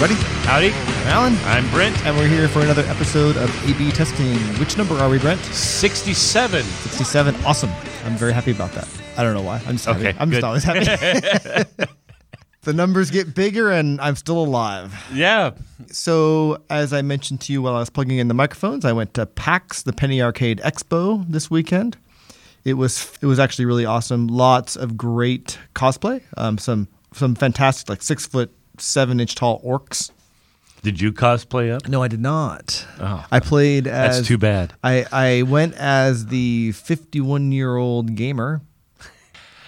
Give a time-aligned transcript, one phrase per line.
[0.00, 0.14] Ready?
[0.14, 1.36] Howdy, I'm Alan.
[1.44, 2.06] I'm Brent.
[2.06, 4.34] And we're here for another episode of A-B testing.
[4.58, 5.42] Which number are we, Brent?
[5.42, 6.62] 67.
[6.62, 7.34] 67.
[7.44, 7.68] Awesome.
[8.06, 8.88] I'm very happy about that.
[9.18, 9.60] I don't know why.
[9.66, 10.06] I'm just happy.
[10.06, 10.40] Okay, I'm good.
[10.40, 10.86] just always happy.
[12.62, 14.94] the numbers get bigger and I'm still alive.
[15.12, 15.50] Yeah.
[15.88, 19.12] So, as I mentioned to you while I was plugging in the microphones, I went
[19.14, 21.98] to PAX, the Penny Arcade Expo, this weekend.
[22.64, 24.28] It was it was actually really awesome.
[24.28, 26.22] Lots of great cosplay.
[26.38, 30.10] Um, some some fantastic like six foot seven inch tall orcs.
[30.82, 31.86] Did you cosplay up?
[31.88, 32.86] No, I did not.
[32.98, 34.72] Oh, I played as that's too bad.
[34.82, 38.62] I, I went as the 51 year old gamer.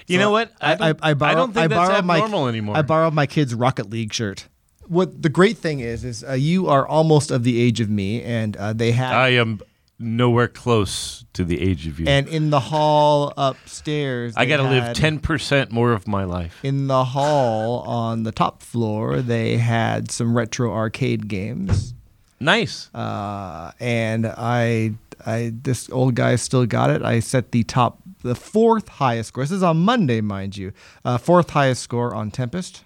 [0.06, 0.51] You know what?
[0.61, 2.77] I, I, don't- I, borrow- don't think I that's borrowed my anymore.
[2.77, 4.48] I borrowed my kid's Rocket League shirt.
[4.89, 8.20] What the great thing is is uh, you are almost of the age of me,
[8.23, 9.61] and uh, they have I am
[10.02, 12.06] nowhere close to the age of you.
[12.06, 14.34] and in the hall upstairs.
[14.36, 16.58] I got to live 10% more of my life.
[16.62, 21.95] In the hall on the top floor, they had some retro arcade games.
[22.41, 22.92] Nice.
[22.95, 27.03] uh, and I, I, this old guy still got it.
[27.03, 29.45] I set the top, the fourth highest score.
[29.45, 30.73] This is on Monday, mind you.
[31.05, 32.83] Uh, fourth highest score on Tempest.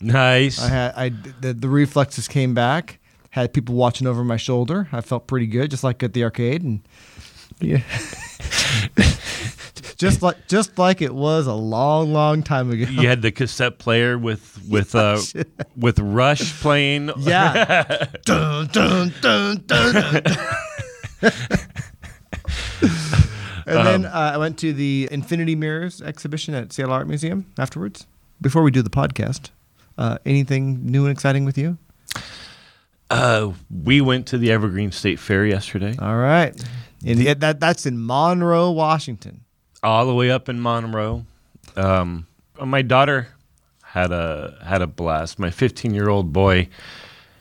[0.00, 0.60] Nice.
[0.60, 1.08] I had, I,
[1.40, 2.98] the, the reflexes came back.
[3.34, 4.88] Had people watching over my shoulder.
[4.92, 6.86] I felt pretty good, just like at the arcade, and
[7.58, 7.82] yeah,
[9.96, 12.84] just like just like it was a long, long time ago.
[12.88, 15.20] you had the cassette player with with uh
[15.76, 17.10] with Rush playing.
[17.18, 18.06] Yeah.
[18.24, 20.22] dun, dun, dun, dun, dun.
[23.66, 28.06] and then uh, I went to the Infinity Mirrors exhibition at Seattle Art Museum afterwards.
[28.40, 29.50] Before we do the podcast,
[29.98, 31.78] uh, anything new and exciting with you?
[33.14, 36.54] Uh, we went to the Evergreen State Fair yesterday, All right.
[37.04, 39.44] In the, that, that's in Monroe, Washington.
[39.82, 41.24] all the way up in Monroe.
[41.76, 42.26] Um,
[42.60, 43.28] my daughter
[43.82, 45.38] had a had a blast.
[45.38, 46.68] My 15 year old boy,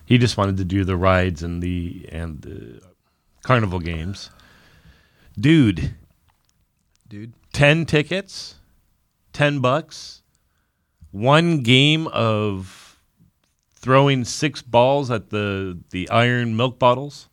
[0.06, 2.82] he just wanted to do the rides and the and the
[3.44, 4.30] carnival games.
[5.40, 5.96] Dude,
[7.08, 7.34] Dude.
[7.54, 8.56] 10 tickets,
[9.34, 10.22] 10 bucks,
[11.12, 12.83] one game of
[13.84, 17.28] throwing six balls at the the iron milk bottles,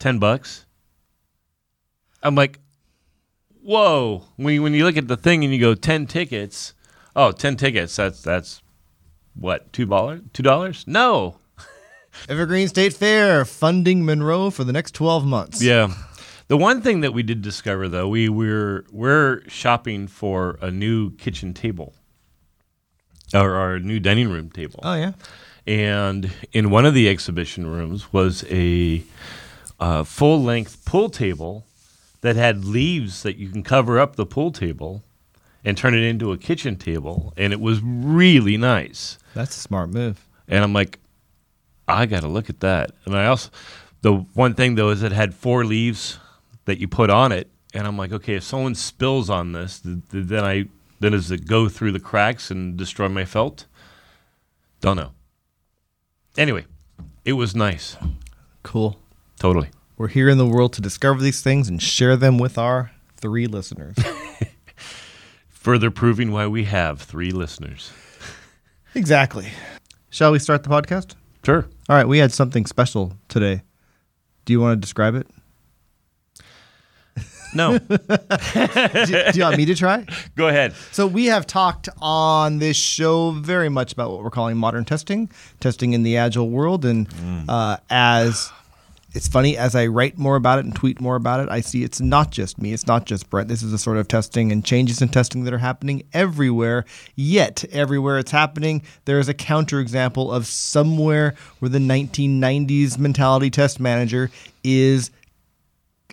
[0.00, 0.66] 10 bucks.
[2.22, 2.58] I'm like,
[3.62, 4.24] whoa.
[4.36, 6.74] When you, when you look at the thing and you go 10 tickets,
[7.14, 8.62] oh, 10 tickets, that's that's
[9.34, 9.86] what, $2?
[10.30, 10.86] $2?
[10.88, 11.38] No.
[12.28, 15.62] Evergreen State Fair funding Monroe for the next 12 months.
[15.62, 15.94] Yeah.
[16.48, 21.12] The one thing that we did discover though, we were we're shopping for a new
[21.12, 21.94] kitchen table.
[23.32, 24.80] Or our new dining room table.
[24.82, 25.12] Oh, yeah.
[25.66, 29.02] And in one of the exhibition rooms was a
[29.80, 31.64] uh, full length pool table
[32.20, 35.02] that had leaves that you can cover up the pool table
[35.64, 37.32] and turn it into a kitchen table.
[37.36, 39.18] And it was really nice.
[39.34, 40.26] That's a smart move.
[40.48, 40.98] And I'm like,
[41.88, 42.92] I got to look at that.
[43.04, 43.50] And I also,
[44.02, 46.18] the one thing though is it had four leaves
[46.66, 47.48] that you put on it.
[47.72, 50.66] And I'm like, okay, if someone spills on this, th- th- then I,
[51.00, 53.66] then does it go through the cracks and destroy my felt?
[54.80, 55.12] Don't know.
[56.36, 56.66] Anyway,
[57.24, 57.96] it was nice.
[58.62, 58.98] Cool.
[59.38, 59.68] Totally.
[59.96, 63.46] We're here in the world to discover these things and share them with our three
[63.46, 63.96] listeners.
[65.48, 67.92] Further proving why we have three listeners.
[68.94, 69.48] exactly.
[70.10, 71.14] Shall we start the podcast?
[71.44, 71.66] Sure.
[71.88, 73.62] All right, we had something special today.
[74.44, 75.26] Do you want to describe it?
[77.54, 80.06] No, do, do you want me to try?
[80.36, 80.74] go ahead.
[80.92, 85.30] So we have talked on this show very much about what we're calling modern testing,
[85.60, 87.08] testing in the agile world, and
[87.48, 88.50] uh, as
[89.14, 91.84] it's funny as I write more about it and tweet more about it, I see
[91.84, 93.48] it's not just me, it's not just Brent.
[93.48, 96.84] This is a sort of testing and changes in testing that are happening everywhere.
[97.14, 103.78] Yet everywhere it's happening, there is a counterexample of somewhere where the 1990s mentality test
[103.78, 104.30] manager
[104.64, 105.12] is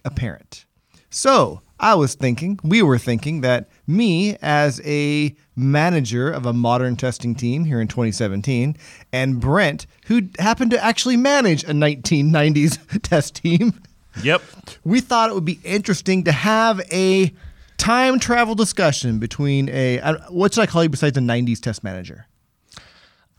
[0.05, 0.65] apparent.
[1.11, 6.95] So I was thinking, we were thinking that me as a manager of a modern
[6.95, 8.77] testing team here in 2017,
[9.11, 13.79] and Brent, who happened to actually manage a 1990s test team,
[14.23, 14.41] Yep.
[14.83, 17.33] we thought it would be interesting to have a
[17.77, 19.99] time travel discussion between a
[20.29, 22.27] what should I call you besides a 90s test manager?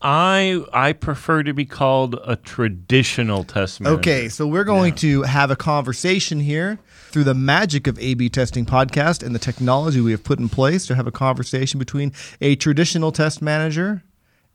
[0.01, 3.99] I I prefer to be called a traditional test manager.
[4.01, 6.79] Okay, so we're going to have a conversation here
[7.13, 10.87] through the magic of A/B testing podcast and the technology we have put in place
[10.87, 14.03] to have a conversation between a traditional test manager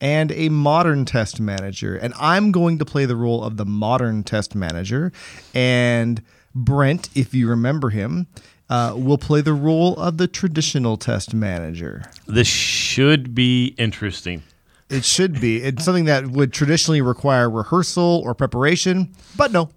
[0.02, 1.96] and a modern test manager.
[1.96, 5.12] And I'm going to play the role of the modern test manager,
[5.54, 6.22] and
[6.56, 8.28] Brent, if you remember him,
[8.70, 12.04] uh, will play the role of the traditional test manager.
[12.28, 14.44] This should be interesting.
[14.90, 15.58] It should be.
[15.58, 19.70] It's something that would traditionally require rehearsal or preparation, but no.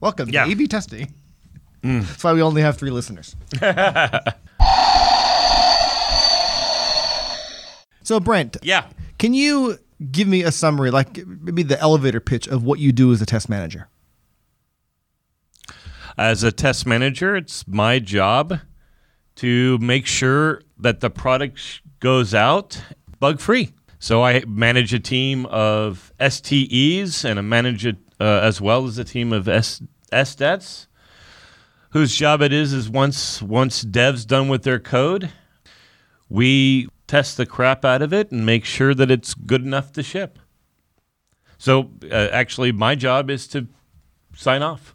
[0.00, 0.44] Welcome Yeah.
[0.44, 1.12] to A/B testing.
[1.82, 3.34] That's why we only have three listeners.
[8.02, 8.86] so, Brent, Yeah.
[9.18, 9.78] can you
[10.10, 13.26] give me a summary, like maybe the elevator pitch of what you do as a
[13.26, 13.88] test manager?
[16.18, 18.58] As a test manager, it's my job
[19.36, 22.82] to make sure that the product goes out
[23.20, 23.70] bug free.
[23.98, 28.96] So I manage a team of STEs and I manage it uh, as well as
[28.98, 29.82] a team of S-
[30.12, 30.86] SDETs,
[31.90, 35.30] whose job it is is once once devs done with their code,
[36.28, 40.02] we test the crap out of it and make sure that it's good enough to
[40.02, 40.38] ship.
[41.58, 43.66] So uh, actually, my job is to
[44.34, 44.94] sign off.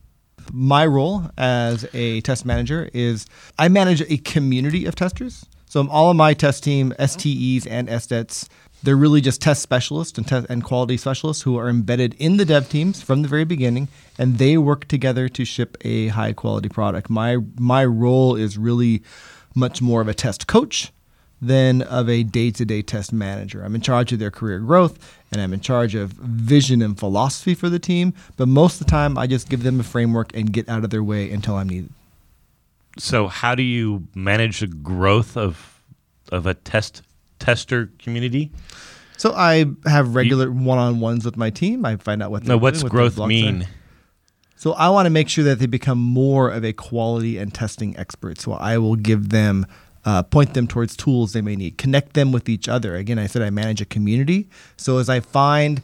[0.53, 3.25] my role as a test manager is
[3.57, 5.45] I manage a community of testers.
[5.67, 8.47] So all of my test team, STEs and SDETs,
[8.85, 12.69] they're really just test specialists and, and quality specialists who are embedded in the dev
[12.69, 13.87] teams from the very beginning,
[14.17, 17.09] and they work together to ship a high quality product.
[17.09, 19.03] My my role is really
[19.55, 20.91] much more of a test coach
[21.41, 23.63] than of a day-to-day test manager.
[23.63, 24.97] I'm in charge of their career growth
[25.31, 28.91] and I'm in charge of vision and philosophy for the team, but most of the
[28.91, 31.69] time I just give them a framework and get out of their way until I'm
[31.69, 31.91] needed.
[32.97, 35.81] So how do you manage the growth of
[36.31, 37.01] of a test
[37.39, 38.51] tester community?
[39.17, 41.85] So I have regular one-on-ones with my team.
[41.85, 43.63] I find out what they're what's doing, growth blocks mean?
[43.63, 43.67] are.
[44.57, 47.95] So I want to make sure that they become more of a quality and testing
[47.97, 48.39] expert.
[48.39, 49.67] So I will give them,
[50.05, 52.95] uh, point them towards tools they may need, connect them with each other.
[52.95, 54.49] Again, I said I manage a community.
[54.77, 55.81] So as I find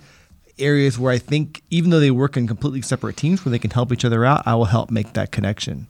[0.57, 3.71] areas where I think, even though they work in completely separate teams where they can
[3.71, 5.89] help each other out, I will help make that connection.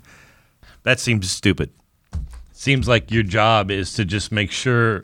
[0.83, 1.71] That seems stupid.
[2.51, 5.03] Seems like your job is to just make sure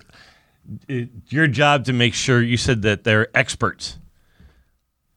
[0.87, 3.97] your job to make sure you said that they're experts.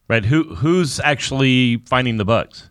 [0.08, 0.24] Right?
[0.24, 2.70] Who who's actually finding the bugs?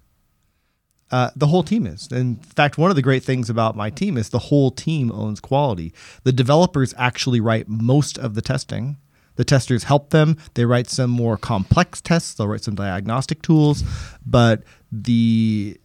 [1.11, 2.07] Uh, the whole team is.
[2.11, 5.39] In fact, one of the great things about my team is the whole team owns
[5.39, 5.91] quality.
[6.23, 8.97] The developers actually write most of the testing.
[9.35, 10.37] The testers help them.
[10.53, 12.33] They write some more complex tests.
[12.33, 13.83] They'll write some diagnostic tools,
[14.25, 15.79] but the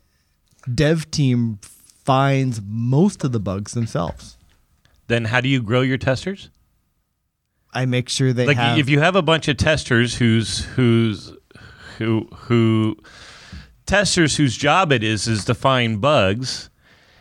[0.74, 4.36] dev team finds most of the bugs themselves.
[5.06, 6.50] Then how do you grow your testers?
[7.74, 8.78] I make sure they like have.
[8.78, 11.32] if you have a bunch of testers who's who's
[11.98, 12.96] who who
[13.86, 16.70] testers whose job it is is to find bugs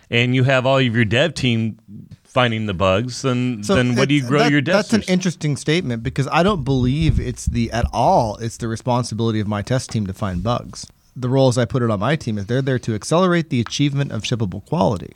[0.10, 1.78] and you have all of your dev team
[2.24, 5.56] finding the bugs then So then what do you grow that- your That's an interesting
[5.58, 8.38] statement because I don't believe it's the at all.
[8.38, 10.88] It's the responsibility of my test team to find bugs.
[11.16, 13.60] The role, as I put it on my team, is they're there to accelerate the
[13.62, 15.14] achievement of shippable quality,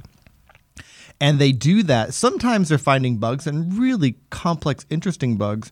[1.20, 2.14] and they do that.
[2.14, 5.72] Sometimes they're finding bugs and really complex, interesting bugs.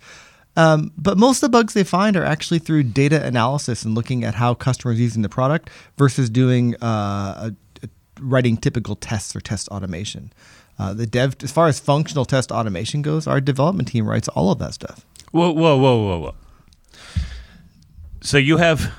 [0.58, 4.24] Um, but most of the bugs they find are actually through data analysis and looking
[4.24, 7.90] at how customers are using the product versus doing uh, a, a-
[8.22, 10.32] writing typical tests or test automation.
[10.80, 14.52] Uh, the dev, as far as functional test automation goes, our development team writes all
[14.52, 15.06] of that stuff.
[15.32, 16.36] whoa whoa whoa whoa whoa
[18.22, 18.92] so you have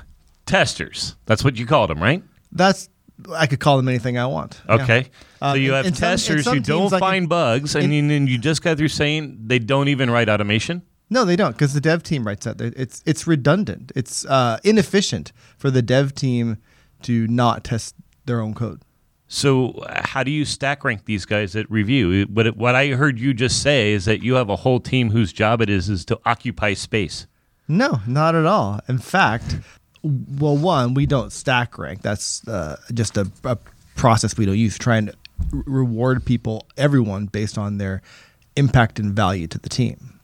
[0.45, 2.89] testers that's what you called them right That's
[3.33, 4.61] I could call them anything I want.
[4.67, 4.75] Yeah.
[4.75, 5.05] okay
[5.41, 8.07] Um, so you in- have testers some who don't like in- find bugs and in-
[8.09, 11.73] then you just got through saying they don't even write automation No, they don't, because
[11.73, 12.59] the dev team writes that.
[12.61, 13.91] It's it's redundant.
[13.95, 16.57] It's uh, inefficient for the dev team
[17.03, 18.81] to not test their own code.
[19.29, 22.25] So, how do you stack rank these guys at review?
[22.31, 25.31] What what I heard you just say is that you have a whole team whose
[25.33, 27.25] job it is is to occupy space.
[27.69, 28.79] No, not at all.
[28.89, 29.57] In fact,
[30.07, 32.01] well, one, we don't stack rank.
[32.01, 33.57] That's uh, just a, a
[33.95, 34.77] process we don't use.
[34.77, 35.13] Trying to
[35.53, 38.01] r- reward people, everyone, based on their
[38.55, 40.19] impact and value to the team.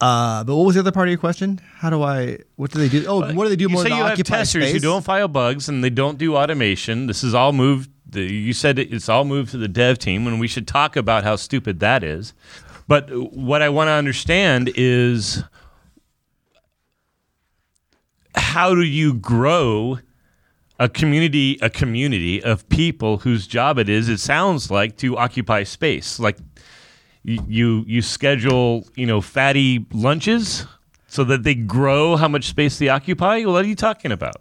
[0.00, 1.60] Uh, but what was the other part of your question?
[1.76, 2.38] How do I?
[2.56, 3.06] What do they do?
[3.06, 5.28] Oh, what do they do you more say than you have testers who don't file
[5.28, 7.06] bugs and they don't do automation.
[7.06, 7.90] This is all moved.
[8.08, 11.24] The, you said it's all moved to the dev team, and we should talk about
[11.24, 12.34] how stupid that is.
[12.86, 15.42] But what I want to understand is
[18.36, 19.98] how do you grow
[20.78, 25.62] a community a community of people whose job it is it sounds like to occupy
[25.62, 26.18] space?
[26.18, 26.38] Like
[27.22, 30.66] you you, schedule you know fatty lunches
[31.08, 33.42] so that they grow how much space they occupy?
[33.44, 34.36] What are you talking about?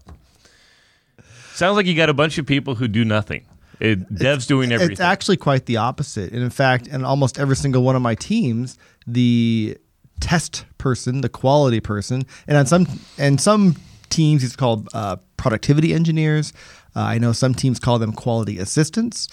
[1.53, 3.45] Sounds like you got a bunch of people who do nothing.
[3.79, 4.93] It, dev's doing everything.
[4.93, 6.31] It's actually quite the opposite.
[6.31, 9.77] And in fact, in almost every single one of my teams, the
[10.19, 13.75] test person, the quality person, and on some and some
[14.09, 16.53] teams it's called uh, productivity engineers.
[16.95, 19.27] Uh, I know some teams call them quality assistants.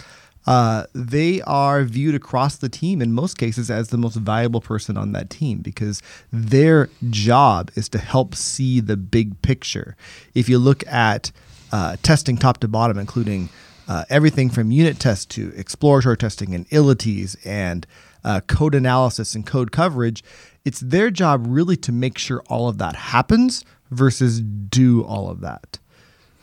[0.45, 4.97] uh, they are viewed across the team in most cases as the most valuable person
[4.97, 9.95] on that team because their job is to help see the big picture.
[10.33, 11.31] If you look at
[11.71, 13.49] uh, testing top to bottom, including
[13.87, 17.87] uh, everything from unit tests to exploratory testing and ilities and
[18.23, 20.23] uh, code analysis and code coverage,
[20.65, 25.41] it's their job really to make sure all of that happens versus do all of
[25.41, 25.79] that.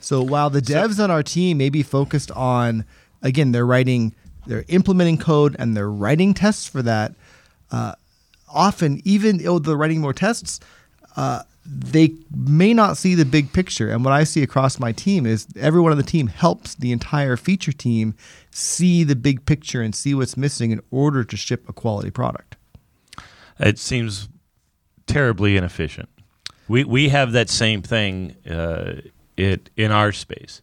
[0.01, 2.85] So while the devs on our team may be focused on,
[3.23, 4.15] again, they're writing,
[4.47, 7.15] they're implementing code and they're writing tests for that.
[7.71, 7.95] Uh,
[8.53, 10.61] often, even though they're writing more tests,
[11.17, 13.91] uh, they may not see the big picture.
[13.91, 17.37] And what I see across my team is everyone on the team helps the entire
[17.37, 18.15] feature team
[18.51, 22.57] see the big picture and see what's missing in order to ship a quality product.
[23.61, 24.29] It seems
[25.07, 26.09] terribly inefficient.
[26.69, 29.03] We we have that same thing uh,
[29.37, 30.63] it in our space.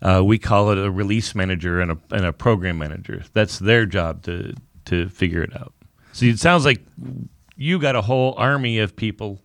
[0.00, 3.22] Uh, we call it a release manager and a and a program manager.
[3.32, 4.54] That's their job to
[4.86, 5.72] to figure it out.
[6.12, 6.80] So it sounds like
[7.56, 9.40] you got a whole army of people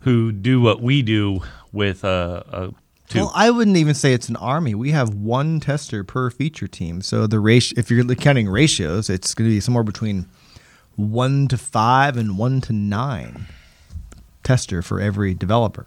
[0.00, 1.40] who do what we do
[1.72, 2.44] with a.
[2.52, 2.74] a
[3.08, 3.20] two.
[3.20, 4.74] Well, I wouldn't even say it's an army.
[4.74, 7.00] We have one tester per feature team.
[7.00, 10.26] So the ratio, if you're counting ratios, it's going to be somewhere between
[10.98, 13.46] one to five and one to nine
[14.42, 15.86] tester for every developer,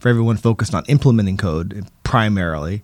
[0.00, 2.82] for everyone focused on implementing code primarily.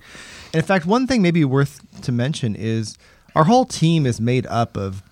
[0.52, 2.96] And in fact, one thing maybe worth to mention is
[3.34, 5.02] our whole team is made up of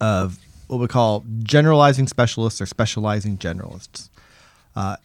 [0.00, 4.08] of what we call generalizing specialists or specializing generalists.
[4.74, 4.96] Uh,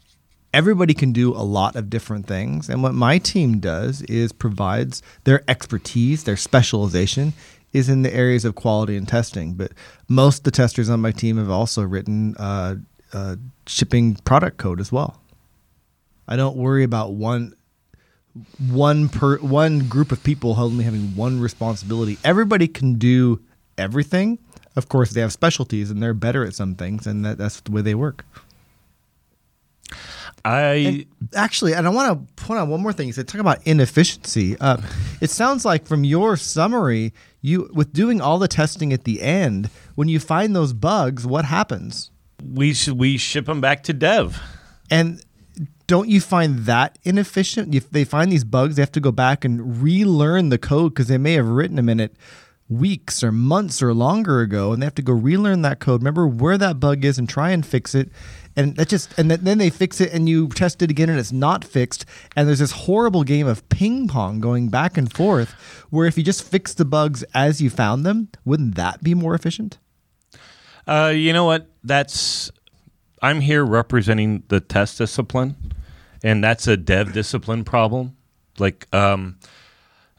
[0.53, 5.01] everybody can do a lot of different things, and what my team does is provides
[5.23, 7.33] their expertise, their specialization
[7.71, 9.53] is in the areas of quality and testing.
[9.53, 9.71] But
[10.07, 12.75] most of the testers on my team have also written uh,
[13.13, 13.35] uh,
[13.67, 15.21] shipping product code as well.
[16.27, 17.53] I don't worry about one
[18.69, 22.17] one per one group of people only having one responsibility.
[22.23, 23.41] Everybody can do
[23.77, 24.39] everything.
[24.75, 27.71] Of course, they have specialties and they're better at some things, and that, that's the
[27.71, 28.25] way they work.
[30.45, 31.05] I And
[31.35, 33.07] actually, and I want to point out one more thing.
[33.07, 34.57] You said talk about inefficiency.
[34.59, 34.77] Uh,
[35.21, 39.69] it sounds like from your summary, you with doing all the testing at the end,
[39.95, 42.11] when you find those bugs, what happens?
[42.43, 44.41] we should we ship them back to dev.
[44.89, 45.23] And
[45.87, 47.73] don't you find that inefficient?
[47.73, 51.07] If they find these bugs, they have to go back and relearn the code because
[51.07, 52.15] they may have written them in it
[52.69, 56.01] weeks or months or longer ago, and they have to go relearn that code.
[56.01, 58.09] Remember where that bug is and try and fix it.
[58.55, 61.31] And that just and then they fix it, and you test it again, and it's
[61.31, 62.05] not fixed.
[62.35, 65.51] And there's this horrible game of ping pong going back and forth,
[65.89, 69.33] where if you just fix the bugs as you found them, wouldn't that be more
[69.33, 69.77] efficient?
[70.85, 71.69] Uh, you know what?
[71.83, 72.51] That's
[73.21, 75.55] I'm here representing the test discipline,
[76.23, 78.17] and that's a dev discipline problem.
[78.57, 79.37] Like, um,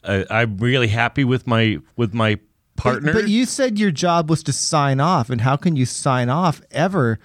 [0.04, 2.38] I, I'm really happy with my with my
[2.76, 3.12] partner.
[3.12, 6.28] But, but you said your job was to sign off, and how can you sign
[6.28, 7.19] off ever?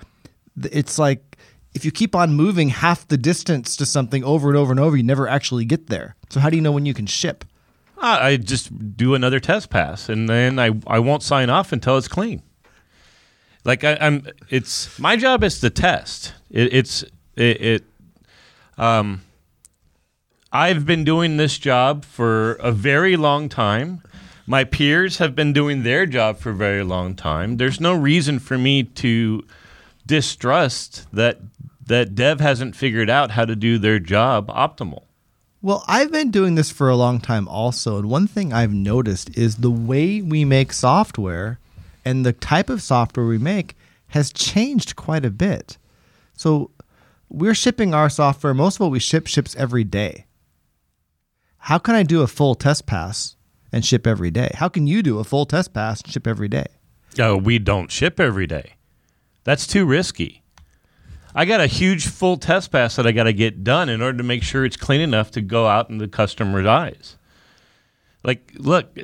[0.62, 1.38] It's like
[1.74, 4.96] if you keep on moving half the distance to something over and over and over,
[4.96, 6.16] you never actually get there.
[6.30, 7.44] So how do you know when you can ship?
[7.98, 11.98] I, I just do another test pass, and then I I won't sign off until
[11.98, 12.42] it's clean.
[13.64, 16.34] Like I, I'm, it's my job is to test.
[16.52, 17.04] It, it's
[17.36, 17.84] it, it.
[18.78, 19.22] Um,
[20.56, 24.02] I've been doing this job for a very long time.
[24.48, 27.58] My peers have been doing their job for a very long time.
[27.58, 29.46] There's no reason for me to
[30.06, 31.40] distrust that
[31.88, 35.04] that dev hasn't figured out how to do their job optimal.
[35.62, 39.38] Well, I've been doing this for a long time also, and one thing I've noticed
[39.38, 41.60] is the way we make software
[42.06, 43.76] and the type of software we make
[44.08, 45.78] has changed quite a bit.
[46.34, 46.72] So
[47.28, 50.26] we're shipping our software, most of what we ship ships every day.
[51.66, 53.38] How can I do a full test pass
[53.72, 54.52] and ship every day?
[54.54, 56.68] How can you do a full test pass and ship every day?
[57.20, 58.76] Uh, we don't ship every day.
[59.46, 60.44] That's too risky.
[61.34, 64.16] I got a huge full test pass that I got to get done in order
[64.20, 67.18] to make sure it's clean enough to go out in the customer's eyes.
[68.24, 68.96] Like, look,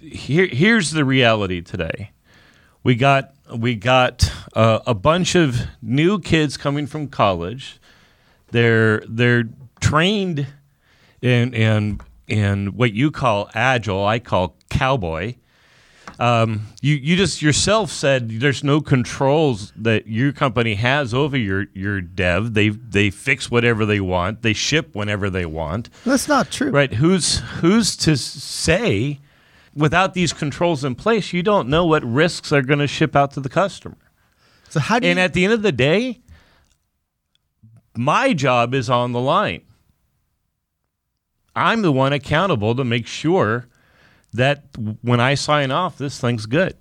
[0.00, 2.12] here, here's the reality today.
[2.84, 7.80] We got we got uh, a bunch of new kids coming from college.
[8.52, 9.48] They're they're
[9.80, 10.46] trained
[11.22, 14.04] in in in what you call agile.
[14.04, 15.36] I call cowboy
[16.18, 21.66] um, you you just yourself said there's no controls that your company has over your
[21.74, 22.54] your dev.
[22.54, 24.42] They they fix whatever they want.
[24.42, 25.90] They ship whenever they want.
[26.04, 26.70] That's not true.
[26.70, 26.94] Right?
[26.94, 29.20] Who's who's to say
[29.74, 33.32] without these controls in place, you don't know what risks are going to ship out
[33.32, 33.98] to the customer.
[34.70, 36.22] So how do And you at the end of the day,
[37.94, 39.65] my job is on the line.
[41.56, 43.66] I'm the one accountable to make sure
[44.34, 44.64] that
[45.00, 46.76] when I sign off, this thing's good.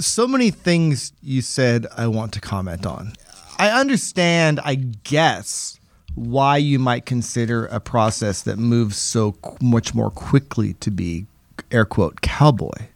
[0.00, 3.12] so many things you said I want to comment on.
[3.58, 5.80] I understand, I guess,
[6.14, 11.26] why you might consider a process that moves so much more quickly to be
[11.70, 12.86] air quote cowboy.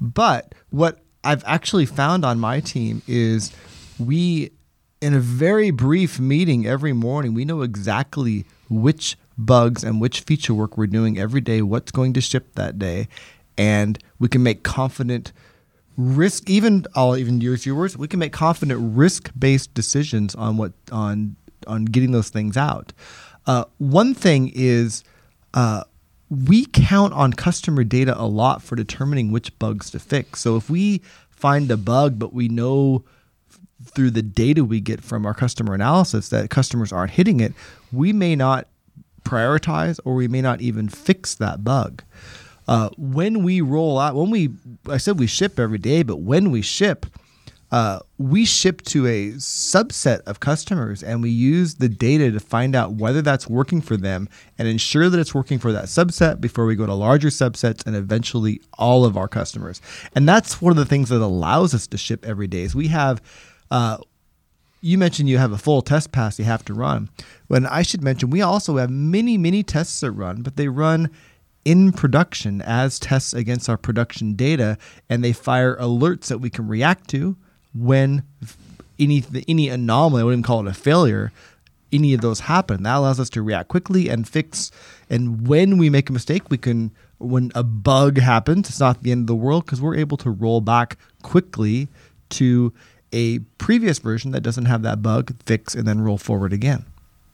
[0.00, 3.52] But what I've actually found on my team is
[3.98, 4.50] we
[5.00, 10.54] in a very brief meeting every morning, we know exactly which bugs and which feature
[10.54, 13.08] work we're doing every day, what's going to ship that day,
[13.56, 15.32] and we can make confident
[15.96, 20.56] risk even I'll even use your words, we can make confident risk based decisions on
[20.56, 21.36] what on
[21.66, 22.92] on getting those things out.
[23.46, 25.04] Uh, one thing is
[25.54, 25.84] uh,
[26.30, 30.40] we count on customer data a lot for determining which bugs to fix.
[30.40, 33.04] So if we find a bug, but we know
[33.84, 37.52] through the data we get from our customer analysis that customers aren't hitting it,
[37.92, 38.66] we may not
[39.24, 42.02] prioritize or we may not even fix that bug.
[42.66, 44.50] Uh, when we roll out, when we,
[44.88, 47.06] I said we ship every day, but when we ship,
[47.70, 52.76] uh, we ship to a subset of customers and we use the data to find
[52.76, 54.28] out whether that's working for them
[54.58, 57.96] and ensure that it's working for that subset before we go to larger subsets and
[57.96, 59.82] eventually all of our customers.
[60.14, 62.88] And that's one of the things that allows us to ship every day is we
[62.88, 63.20] have
[63.70, 63.98] uh,
[64.84, 67.08] you mentioned you have a full test pass you have to run.
[67.46, 71.10] When I should mention, we also have many, many tests that run, but they run
[71.64, 74.76] in production as tests against our production data,
[75.08, 77.34] and they fire alerts that we can react to
[77.72, 78.24] when
[78.98, 81.32] any any anomaly, I wouldn't call it a failure,
[81.90, 82.82] any of those happen.
[82.82, 84.70] That allows us to react quickly and fix.
[85.08, 86.92] And when we make a mistake, we can.
[87.18, 90.30] When a bug happens, it's not the end of the world because we're able to
[90.30, 91.88] roll back quickly
[92.30, 92.74] to
[93.14, 96.84] a previous version that doesn't have that bug, fix, and then roll forward again.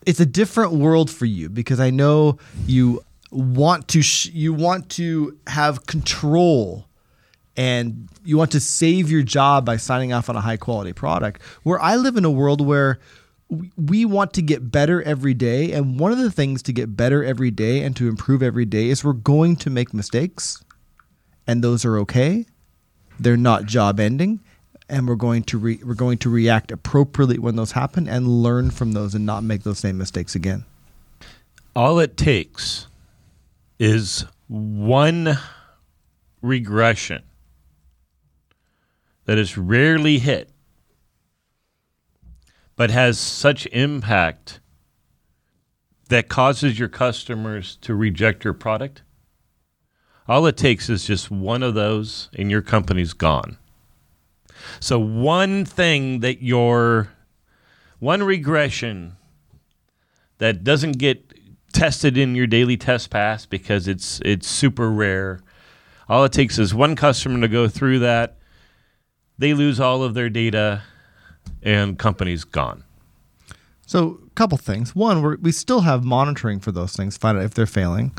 [0.06, 4.88] It's a different world for you because I know you want to sh- you want
[4.90, 6.86] to have control
[7.56, 11.42] and you want to save your job by signing off on a high quality product.
[11.62, 12.98] Where I live in a world where
[13.48, 16.96] we- we want to get better every day, and one of the things to get
[16.96, 20.62] better every day and to improve every day is we're going to make mistakes,
[21.46, 22.46] and those are okay.
[23.18, 24.40] They're not job ending,
[24.90, 28.70] and we're going to re- we're going to react appropriately when those happen and learn
[28.70, 30.64] from those and not make those same mistakes again.
[31.74, 32.88] All it takes
[33.78, 35.38] is one
[36.42, 37.22] regression
[39.24, 40.50] that is rarely hit,
[42.74, 44.58] but has such impact
[46.08, 49.02] that causes your customers to reject your product.
[50.26, 53.56] All it takes is just one of those, and your company's gone.
[54.80, 57.10] So, one thing that your
[57.98, 59.16] one regression
[60.38, 61.32] that doesn't get
[61.72, 65.40] tested in your daily test pass because it's it's super rare.
[66.08, 68.38] All it takes is one customer to go through that.
[69.38, 70.82] They lose all of their data,
[71.62, 72.84] and company's gone.
[73.86, 74.94] So, a couple things.
[74.94, 78.12] One, we still have monitoring for those things, find out if they're failing.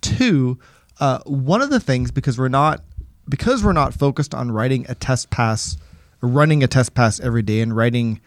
[0.00, 0.58] Two,
[0.98, 2.82] uh, one of the things because we're not
[3.28, 5.76] because we're not focused on writing a test pass,
[6.20, 8.20] running a test pass every day, and writing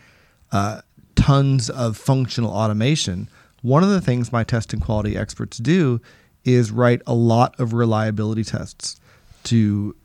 [0.52, 0.82] uh,
[1.16, 3.30] tons of functional automation.
[3.62, 6.02] One of the things my testing quality experts do
[6.44, 9.00] is write a lot of reliability tests
[9.46, 9.96] to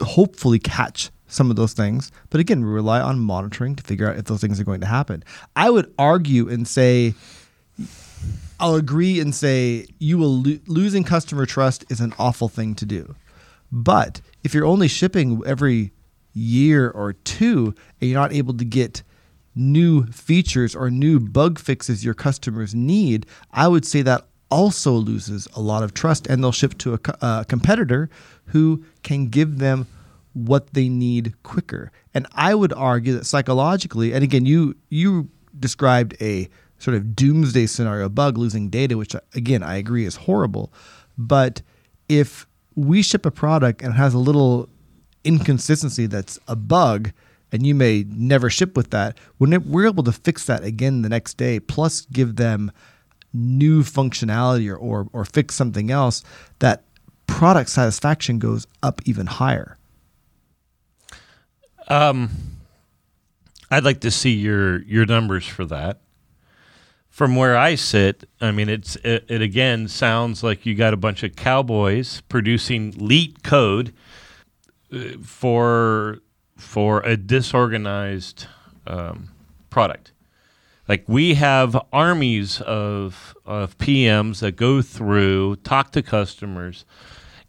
[0.00, 2.12] hopefully catch some of those things.
[2.30, 4.86] But again, we rely on monitoring to figure out if those things are going to
[4.86, 5.24] happen.
[5.56, 7.14] I would argue and say,
[8.60, 12.86] I'll agree and say you will lo- losing customer trust is an awful thing to
[12.86, 13.14] do.
[13.72, 15.92] But if you're only shipping every
[16.34, 19.02] year or two and you're not able to get
[19.54, 25.48] new features or new bug fixes your customers need, I would say that also loses
[25.54, 28.10] a lot of trust and they'll ship to a, a uh, competitor
[28.46, 29.86] who can give them
[30.34, 31.90] what they need quicker.
[32.12, 37.66] And I would argue that psychologically, and again, you you described a sort of doomsday
[37.66, 40.72] scenario bug losing data, which again I agree is horrible.
[41.16, 41.62] But
[42.08, 44.68] if we ship a product and it has a little
[45.24, 47.12] inconsistency that's a bug,
[47.52, 51.02] and you may never ship with that, when it, we're able to fix that again
[51.02, 52.72] the next day, plus give them
[53.32, 56.22] new functionality or, or, or fix something else,
[56.58, 56.84] that
[57.26, 59.78] product satisfaction goes up even higher.
[61.88, 62.30] Um,
[63.70, 66.00] I'd like to see your your numbers for that.
[67.12, 70.96] From where I sit, I mean, it's it, it again sounds like you got a
[70.96, 73.92] bunch of cowboys producing leet code
[74.90, 76.20] uh, for
[76.56, 78.46] for a disorganized
[78.86, 79.28] um,
[79.68, 80.12] product.
[80.88, 86.86] Like we have armies of of PMs that go through, talk to customers,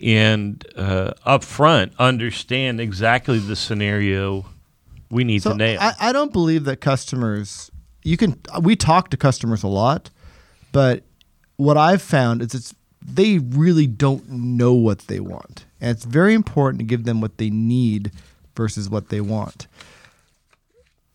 [0.02, 4.46] and uh, up front understand exactly the scenario
[5.10, 5.80] we need So to nail.
[5.80, 7.72] I, I don't believe that customers.
[8.04, 8.40] You can.
[8.62, 10.10] We talk to customers a lot,
[10.72, 11.04] but
[11.58, 16.34] what I've found is it's they really don't know what they want, and it's very
[16.34, 18.12] important to give them what they need
[18.56, 19.68] versus what they want.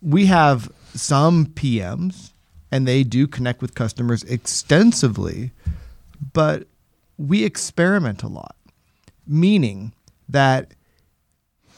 [0.01, 2.31] We have some PMs,
[2.71, 5.51] and they do connect with customers extensively,
[6.33, 6.67] but
[7.17, 8.57] we experiment a lot,
[9.27, 9.93] meaning
[10.29, 10.73] that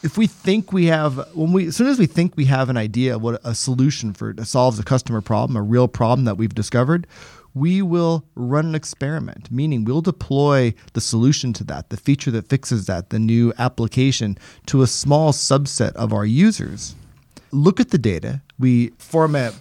[0.03, 2.77] if we think we have when we as soon as we think we have an
[2.77, 6.55] idea of what a solution for solves a customer problem a real problem that we've
[6.55, 7.07] discovered
[7.53, 12.49] we will run an experiment meaning we'll deploy the solution to that the feature that
[12.49, 14.37] fixes that the new application
[14.67, 16.95] to a small subset of our users
[17.53, 19.55] look at the data we format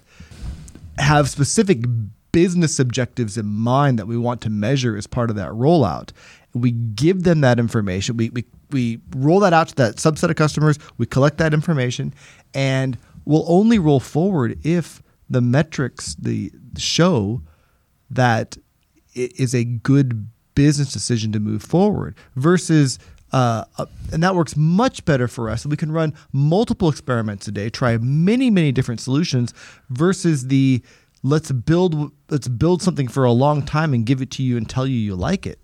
[0.98, 1.84] have specific
[2.32, 6.12] business objectives in mind that we want to measure as part of that rollout.
[6.62, 8.18] We give them that information.
[8.18, 10.78] We, we, we roll that out to that subset of customers.
[10.98, 12.14] We collect that information,
[12.54, 17.42] and we'll only roll forward if the metrics the show
[18.10, 18.58] that
[19.14, 23.00] it is a good business decision to move forward versus
[23.32, 23.64] uh,
[24.12, 25.66] and that works much better for us.
[25.66, 29.54] We can run multiple experiments a day, try many, many different solutions
[29.90, 30.82] versus the
[31.22, 34.70] let's build let's build something for a long time and give it to you and
[34.70, 35.60] tell you you like it.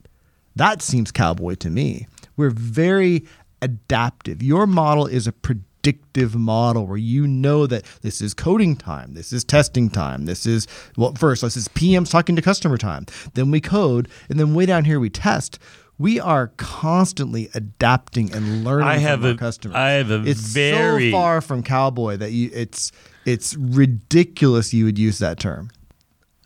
[0.56, 2.08] That seems cowboy to me.
[2.38, 3.26] We're very
[3.62, 4.42] adaptive.
[4.44, 9.32] Your model is a predictive model where you know that this is coding time, this
[9.34, 13.06] is testing time, this is well first this is PMs talking to customer time.
[13.34, 15.60] Then we code, and then way down here we test.
[15.98, 19.76] We are constantly adapting and learning I have from our a- customers.
[19.78, 22.92] I have a it's very- so far from cowboy that you it's
[23.26, 25.70] it's ridiculous you would use that term.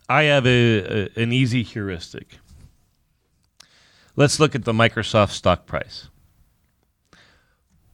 [0.08, 2.38] I have a, a an easy heuristic.
[4.20, 6.10] Let's look at the Microsoft stock price.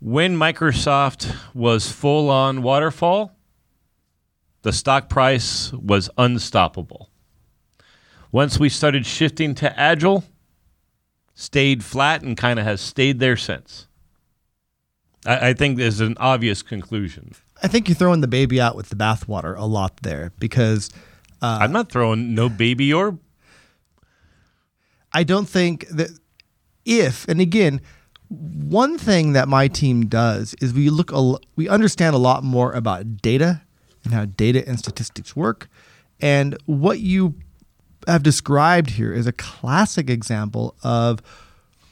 [0.00, 3.30] When Microsoft was full on waterfall,
[4.62, 7.10] the stock price was unstoppable.
[8.32, 10.24] Once we started shifting to agile,
[11.34, 13.86] stayed flat and kind of has stayed there since.
[15.24, 17.34] I, I think there's an obvious conclusion.
[17.62, 20.90] I think you're throwing the baby out with the bathwater a lot there because
[21.40, 23.16] uh, I'm not throwing no baby or
[25.16, 26.10] I don't think that
[26.84, 27.80] if and again,
[28.28, 32.72] one thing that my team does is we look a, we understand a lot more
[32.72, 33.62] about data
[34.04, 35.70] and how data and statistics work,
[36.20, 37.34] and what you
[38.06, 41.22] have described here is a classic example of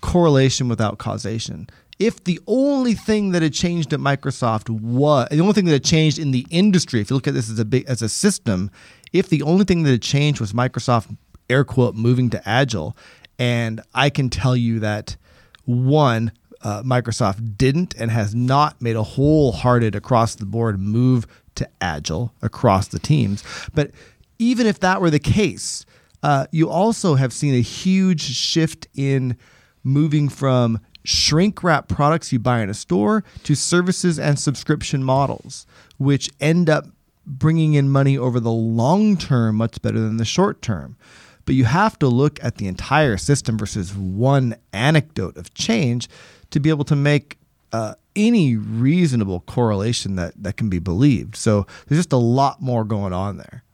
[0.02, 1.66] correlation without causation.
[1.98, 5.84] If the only thing that had changed at Microsoft was the only thing that had
[5.84, 8.70] changed in the industry, if you look at this as a big as a system,
[9.14, 11.16] if the only thing that had changed was Microsoft
[11.48, 12.96] air quote moving to agile,
[13.38, 15.16] and I can tell you that
[15.64, 21.26] one uh, Microsoft didn't and has not made a wholehearted across the board move
[21.56, 23.44] to agile across the teams.
[23.74, 23.90] But
[24.38, 25.84] even if that were the case,
[26.22, 29.36] uh, you also have seen a huge shift in
[29.84, 35.66] moving from shrink wrap products you buy in a store to services and subscription models,
[35.98, 36.86] which end up
[37.26, 40.96] bringing in money over the long term much better than the short term.
[41.44, 46.08] But you have to look at the entire system versus one anecdote of change
[46.50, 47.38] to be able to make
[47.72, 51.36] uh, any reasonable correlation that, that can be believed.
[51.36, 53.64] So there's just a lot more going on there.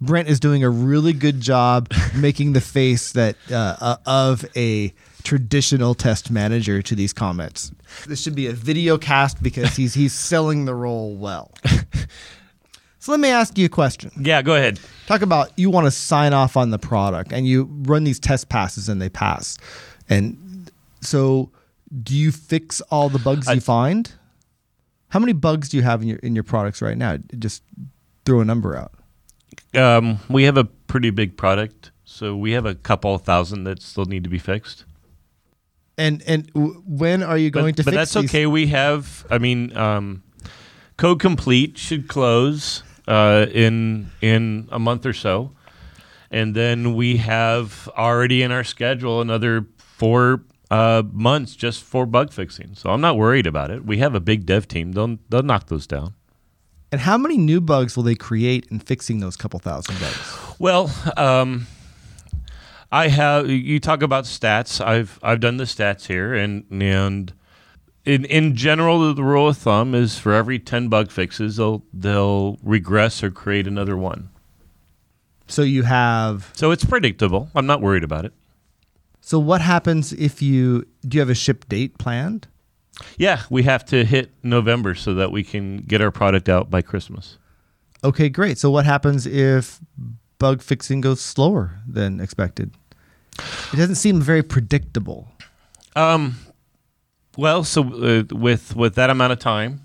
[0.00, 4.94] Brent is doing a really good job making the face that uh, uh, of a
[5.22, 7.70] traditional test manager to these comments.
[8.06, 11.52] This should be a video cast because he's he's selling the role well.
[13.10, 14.12] so let me ask you a question.
[14.20, 14.78] Yeah, go ahead.
[15.06, 18.48] Talk about you want to sign off on the product and you run these test
[18.48, 19.58] passes and they pass.
[20.08, 20.70] And
[21.00, 21.50] so
[22.04, 24.12] do you fix all the bugs I- you find?
[25.08, 27.16] How many bugs do you have in your in your products right now?
[27.36, 27.64] Just
[28.24, 28.92] throw a number out.
[29.74, 34.04] Um, we have a pretty big product, so we have a couple thousand that still
[34.04, 34.84] need to be fixed.
[35.98, 38.26] And and w- when are you going but, to but that's these?
[38.30, 38.46] okay.
[38.46, 40.22] We have, I mean, um,
[40.96, 45.50] Code Complete should close uh, in in a month or so,
[46.30, 52.32] and then we have already in our schedule another four uh, months just for bug
[52.32, 52.74] fixing.
[52.74, 53.84] So I'm not worried about it.
[53.84, 54.92] We have a big dev team.
[54.92, 56.14] They'll they'll knock those down.
[56.92, 60.38] And how many new bugs will they create in fixing those couple thousand bugs?
[60.58, 61.66] Well, um,
[62.92, 63.48] I have.
[63.48, 64.84] You talk about stats.
[64.84, 67.32] I've I've done the stats here, and and
[68.10, 72.58] in in general, the rule of thumb is for every ten bug fixes, they'll they'll
[72.62, 74.30] regress or create another one.
[75.46, 77.50] So you have So it's predictable.
[77.54, 78.32] I'm not worried about it.
[79.20, 82.48] So what happens if you do you have a ship date planned?
[83.16, 86.82] Yeah, we have to hit November so that we can get our product out by
[86.82, 87.38] Christmas.
[88.02, 88.58] Okay, great.
[88.58, 89.80] So what happens if
[90.38, 92.72] bug fixing goes slower than expected?
[93.72, 95.28] It doesn't seem very predictable.
[95.96, 96.36] Um,
[97.36, 99.84] well, so uh, with with that amount of time,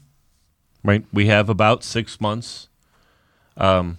[0.84, 1.06] right?
[1.14, 2.68] We have about six months.
[3.58, 3.98] Um.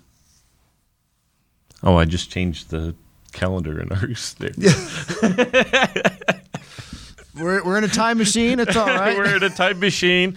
[1.83, 2.95] Oh, I just changed the
[3.33, 4.35] calendar in ours.
[4.41, 4.51] There.
[7.39, 8.59] We're, we're in a time machine.
[8.61, 9.15] It's all right.
[9.17, 10.35] We're in a time machine.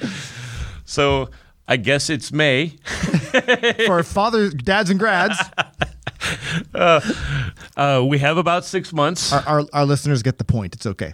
[0.84, 1.30] So
[1.66, 2.74] I guess it's May.
[3.86, 5.38] For fathers, dads, and grads,
[6.74, 9.32] Uh, we have about six months.
[9.32, 10.76] our, our, our listeners get the point.
[10.76, 11.14] It's okay.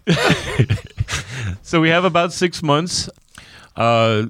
[1.65, 3.09] So we have about six months.
[3.75, 4.27] Uh,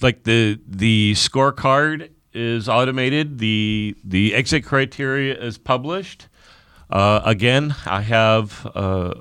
[0.00, 3.40] like the the scorecard is automated.
[3.40, 6.28] The the exit criteria is published.
[6.88, 9.14] Uh, again, I have uh,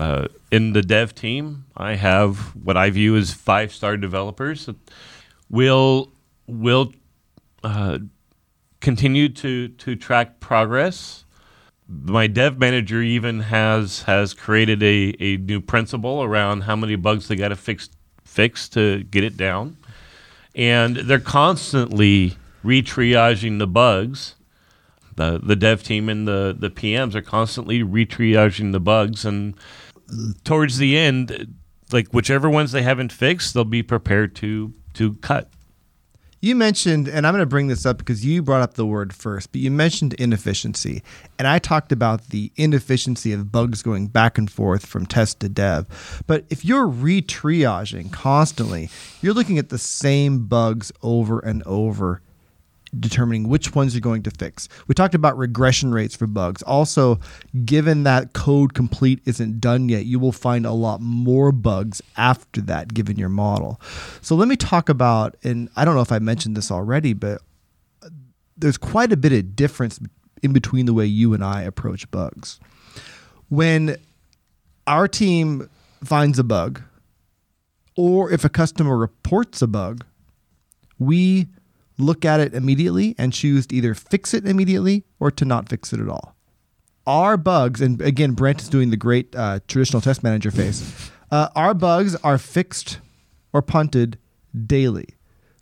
[0.00, 1.66] uh, in the dev team.
[1.76, 4.68] I have what I view as five star developers.
[5.48, 6.12] Will
[6.48, 6.92] will
[7.62, 7.98] uh,
[8.80, 11.23] continue to to track progress.
[11.88, 17.28] My dev manager even has has created a, a new principle around how many bugs
[17.28, 17.90] they got to fix
[18.24, 19.76] fix to get it down,
[20.54, 24.34] and they're constantly retriaging the bugs.
[25.16, 29.54] The the dev team and the the PMs are constantly retriaging the bugs, and
[30.42, 31.54] towards the end,
[31.92, 35.50] like whichever ones they haven't fixed, they'll be prepared to to cut.
[36.44, 39.14] You mentioned, and I'm going to bring this up because you brought up the word
[39.14, 41.02] first, but you mentioned inefficiency.
[41.38, 45.48] And I talked about the inefficiency of bugs going back and forth from test to
[45.48, 46.22] dev.
[46.26, 48.90] But if you're retriaging constantly,
[49.22, 52.20] you're looking at the same bugs over and over
[53.00, 54.68] determining which ones you're going to fix.
[54.86, 56.62] We talked about regression rates for bugs.
[56.62, 57.20] Also,
[57.64, 62.60] given that code complete isn't done yet, you will find a lot more bugs after
[62.62, 63.80] that given your model.
[64.20, 67.40] So let me talk about and I don't know if I mentioned this already, but
[68.02, 68.08] uh,
[68.56, 70.00] there's quite a bit of difference
[70.42, 72.60] in between the way you and I approach bugs.
[73.48, 73.96] When
[74.86, 75.70] our team
[76.04, 76.82] finds a bug
[77.96, 80.04] or if a customer reports a bug,
[80.98, 81.48] we
[81.98, 85.92] look at it immediately and choose to either fix it immediately or to not fix
[85.92, 86.34] it at all.
[87.06, 91.10] Our bugs, and again, Brent is doing the great uh, traditional test manager face.
[91.30, 93.00] Uh, our bugs are fixed
[93.52, 94.18] or punted
[94.66, 95.08] daily.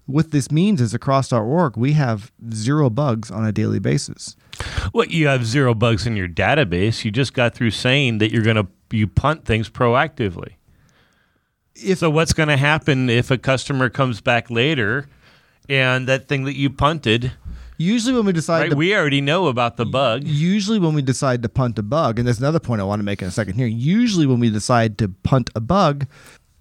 [0.06, 4.36] What this means is across our org, we have zero bugs on a daily basis.
[4.92, 7.04] Well, you have zero bugs in your database.
[7.04, 10.54] You just got through saying that you're going to you punt things proactively.
[11.74, 15.08] If So what's going to happen if a customer comes back later
[15.68, 17.32] and that thing that you punted,
[17.76, 18.70] usually when we decide right?
[18.70, 20.24] to We already know about the bug.
[20.24, 23.04] usually when we decide to punt a bug, and there's another point I want to
[23.04, 23.66] make in a second here.
[23.66, 26.06] Usually when we decide to punt a bug,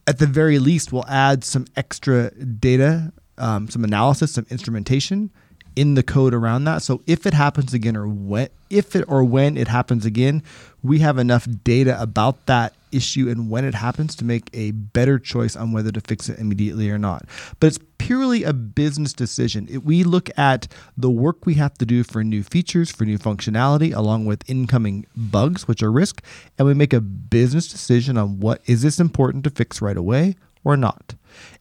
[0.08, 5.32] at the very least, we'll add some extra data, um, some analysis, some instrumentation
[5.76, 6.82] in the code around that.
[6.82, 10.44] So if it happens again, or when if it or when it happens again,
[10.84, 15.18] we have enough data about that issue and when it happens to make a better
[15.18, 17.26] choice on whether to fix it immediately or not.
[17.60, 19.82] But it's purely a business decision.
[19.86, 23.96] We look at the work we have to do for new features, for new functionality,
[23.96, 26.22] along with incoming bugs, which are risk,
[26.58, 30.36] and we make a business decision on what is this important to fix right away
[30.64, 31.16] or not.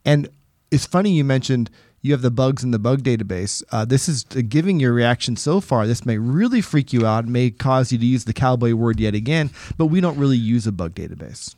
[0.05, 0.29] And
[0.70, 1.70] it's funny you mentioned
[2.03, 3.63] you have the bugs in the bug database.
[3.71, 5.87] Uh, this is uh, giving your reaction so far.
[5.87, 9.15] This may really freak you out, may cause you to use the cowboy word yet
[9.15, 11.55] again, but we don't really use a bug database.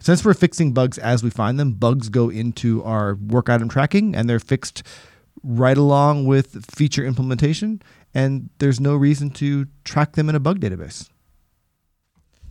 [0.00, 4.14] Since we're fixing bugs as we find them, bugs go into our work item tracking
[4.14, 4.82] and they're fixed
[5.42, 7.82] right along with feature implementation.
[8.14, 11.08] And there's no reason to track them in a bug database.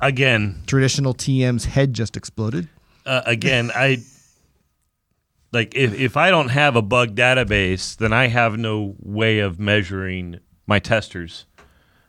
[0.02, 2.68] Again, Traditional TM's head just exploded.
[3.06, 4.04] uh, again, I
[5.52, 9.60] like if if I don't have a bug database, then I have no way of
[9.60, 11.46] measuring my testers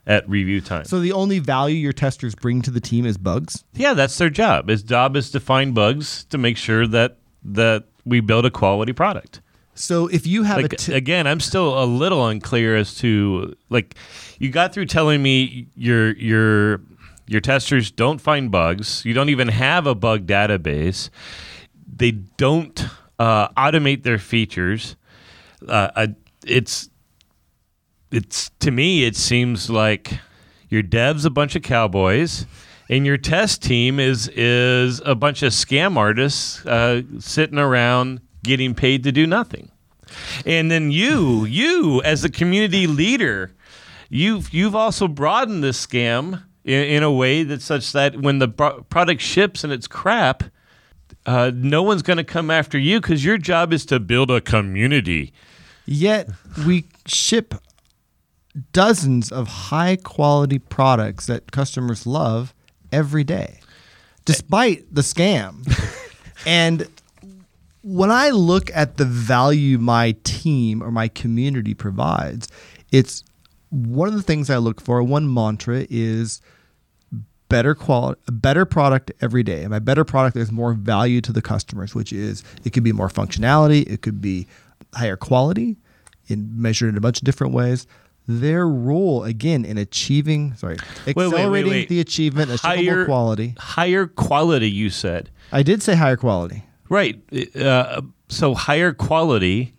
[0.07, 0.85] at review time.
[0.85, 3.65] So the only value your testers bring to the team is bugs.
[3.75, 4.69] yeah, that's their job.
[4.69, 8.93] His job is to find bugs to make sure that that we build a quality
[8.93, 9.41] product.
[9.75, 13.95] So if you have Like t- again, I'm still a little unclear as to like
[14.41, 16.81] you got through telling me your your
[17.29, 19.05] your testers don't find bugs.
[19.05, 21.11] You don't even have a bug database.
[21.87, 22.85] They don't
[23.19, 24.97] uh, automate their features.
[25.67, 26.15] Uh, I,
[26.47, 26.89] it's
[28.11, 30.19] it's to me it seems like
[30.69, 32.47] your dev's a bunch of cowboys
[32.89, 38.75] and your test team is is a bunch of scam artists uh, sitting around getting
[38.75, 39.71] paid to do nothing
[40.47, 43.53] and then you you as the community leader
[44.09, 48.49] you've you've also broadened this scam in, in a way that such that when the
[48.49, 50.45] pro- product ships and it's crap,
[51.29, 54.41] uh, no one's going to come after you because your job is to build a
[54.41, 55.35] community.
[55.85, 56.31] Yet
[56.67, 57.55] we ship
[58.73, 62.55] dozens of high quality products that customers love
[62.91, 63.61] every day,
[64.25, 65.71] despite the scam.
[66.47, 66.89] and
[67.83, 72.49] when I look at the value my team or my community provides,
[72.91, 73.23] it's
[73.69, 75.03] one of the things I look for.
[75.03, 76.41] One mantra is
[77.49, 79.63] better quality, a better product every day.
[79.63, 82.93] And by better product, there's more value to the customers, which is it could be
[82.93, 84.47] more functionality, it could be
[84.95, 85.77] higher quality,
[86.29, 87.87] in measured in a bunch of different ways.
[88.27, 91.89] Their role again in achieving, sorry, wait, wait, accelerating wait.
[91.89, 93.55] the achievement of Higher- quality.
[93.59, 95.31] Higher quality, you said.
[95.51, 96.65] I did say higher quality.
[96.91, 97.21] Right.
[97.57, 99.73] Uh, so higher quality,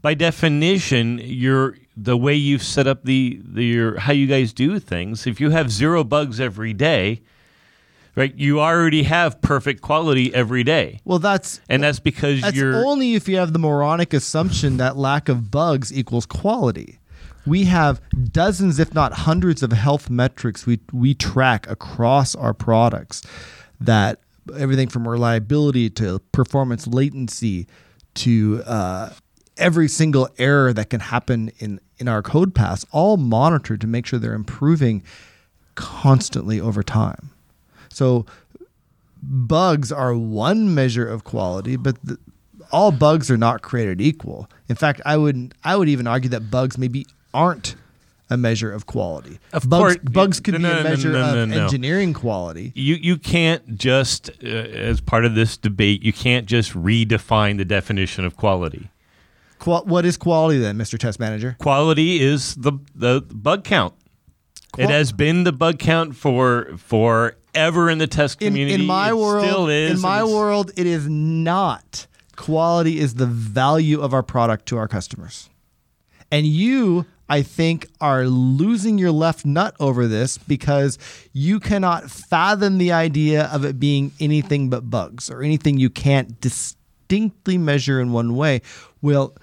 [0.00, 4.78] by definition, you're the way you've set up the, the your how you guys do
[4.78, 5.26] things.
[5.26, 7.22] If you have zero bugs every day,
[8.14, 12.86] right, you already have perfect quality every day, Well, that's and that's because That's you're
[12.86, 16.98] only if you have the moronic assumption that lack of bugs equals quality.
[17.46, 23.22] We have dozens, if not hundreds, of health metrics we, we track across our products
[23.80, 24.20] that
[24.56, 27.66] everything from reliability to performance latency
[28.14, 29.10] to uh,
[29.58, 34.06] every single error that can happen in, in our code paths, all monitored to make
[34.06, 35.02] sure they're improving
[35.74, 37.30] constantly over time.
[37.88, 38.26] So
[39.22, 42.18] bugs are one measure of quality, but the,
[42.70, 44.48] all bugs are not created equal.
[44.68, 47.76] In fact, I would I would even argue that bugs maybe aren't
[48.30, 49.38] a measure of quality.
[49.52, 52.72] Of bugs, course- bugs could no, be a measure no, no, of engineering quality.
[52.74, 57.64] you you can't just uh, as part of this debate you can't just redefine the
[57.64, 58.90] definition of quality.
[59.58, 60.98] Qual- what is quality then, Mr.
[60.98, 61.56] Test Manager?
[61.58, 63.94] Quality is the the bug count.
[64.76, 68.74] it has been the bug count for forever in the test community.
[68.74, 69.92] in my It world, still is.
[69.92, 72.06] in my world, it is not.
[72.36, 75.48] Quality is the value of our product to our customers.
[76.30, 80.98] And you, I think, are losing your left nut over this because
[81.32, 86.40] you cannot fathom the idea of it being anything but bugs or anything you can't
[87.08, 88.62] distinctly measure in one way.
[89.02, 89.34] Well,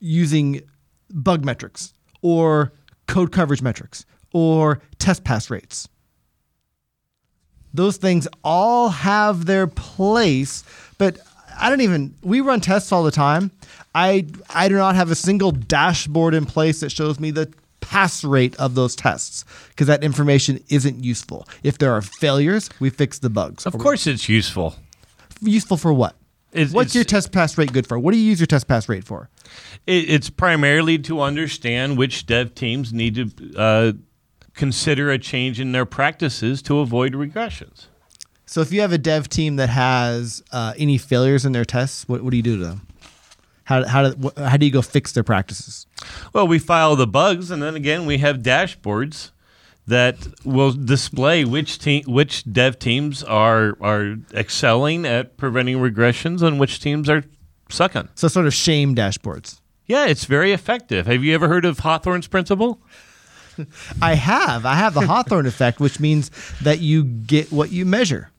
[0.00, 0.62] using
[1.10, 2.72] bug metrics or
[3.06, 5.88] code coverage metrics or test pass rates
[7.74, 10.64] those things all have their place
[10.96, 11.18] but
[11.58, 13.50] i don't even we run tests all the time
[13.94, 18.24] i i do not have a single dashboard in place that shows me the pass
[18.24, 23.18] rate of those tests because that information isn't useful if there are failures we fix
[23.18, 24.76] the bugs Of course, it's useful.
[25.42, 26.16] useful for what
[26.52, 27.98] It's- what's it's- your test pass rate good for?
[27.98, 29.30] What do you use your test pass rate for?
[29.86, 33.92] It, it's primarily to understand which dev teams need to uh,
[34.54, 37.86] consider a change in their practices to avoid regressions.
[38.44, 42.06] so if you have a dev team that has uh, any failures in their tests
[42.06, 42.86] what, what do you do to them?
[43.64, 45.86] How, how, do, how do you go fix their practices?
[46.34, 49.30] Well, we file the bugs, and then again, we have dashboards
[49.86, 56.60] that will display which team, which dev teams are are excelling at preventing regressions, and
[56.60, 57.24] which teams are
[57.68, 58.08] sucking.
[58.14, 61.06] so sort of shame dashboards Yeah, it's very effective.
[61.06, 62.80] Have you ever heard of Hawthorne's principle?
[64.02, 64.64] I have.
[64.64, 66.30] I have the Hawthorne effect, which means
[66.62, 68.30] that you get what you measure.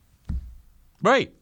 [1.01, 1.33] Right.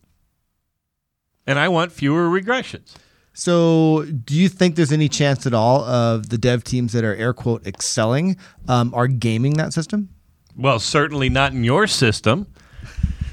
[1.46, 2.96] And I want fewer regressions.
[3.34, 7.16] So, do you think there's any chance at all of the dev teams that are
[7.16, 8.36] air quote excelling
[8.68, 10.10] um, are gaming that system?
[10.58, 12.48] Well, certainly not in your system,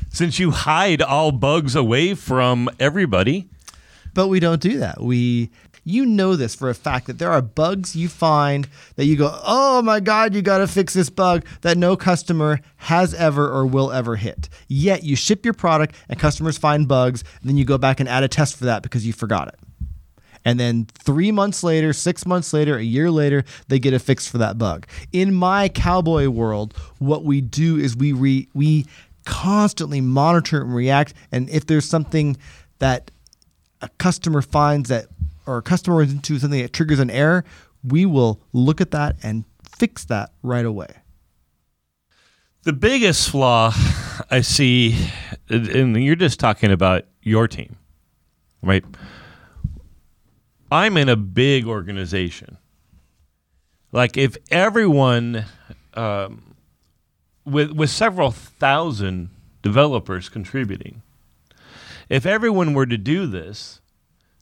[0.09, 3.49] since you hide all bugs away from everybody.
[4.15, 5.01] But we don't do that.
[5.01, 5.51] We,
[5.85, 9.37] you know, this for a fact that there are bugs you find that you go,
[9.45, 13.67] oh my God, you got to fix this bug that no customer has ever or
[13.67, 14.49] will ever hit.
[14.69, 18.09] Yet you ship your product and customers find bugs, and then you go back and
[18.09, 19.59] add a test for that because you forgot it.
[20.45, 24.27] And then three months later, six months later, a year later, they get a fix
[24.27, 24.87] for that bug.
[25.13, 28.87] In my cowboy world, what we do is we re, we
[29.25, 31.15] constantly monitor and react.
[31.33, 32.37] And if there's something
[32.79, 33.11] that
[33.83, 35.07] a customer finds that,
[35.47, 37.45] or a customer runs into something that triggers an error,
[37.85, 40.89] we will look at that and fix that right away.
[42.63, 43.73] The biggest flaw
[44.31, 45.09] I see,
[45.49, 47.77] and you're just talking about your team,
[48.63, 48.85] right?
[50.71, 52.59] I'm in a big organization.
[53.93, 55.47] Like if everyone,
[55.95, 56.55] um,
[57.45, 59.31] with with several thousand
[59.63, 61.03] developers contributing,
[62.09, 63.81] if everyone were to do this,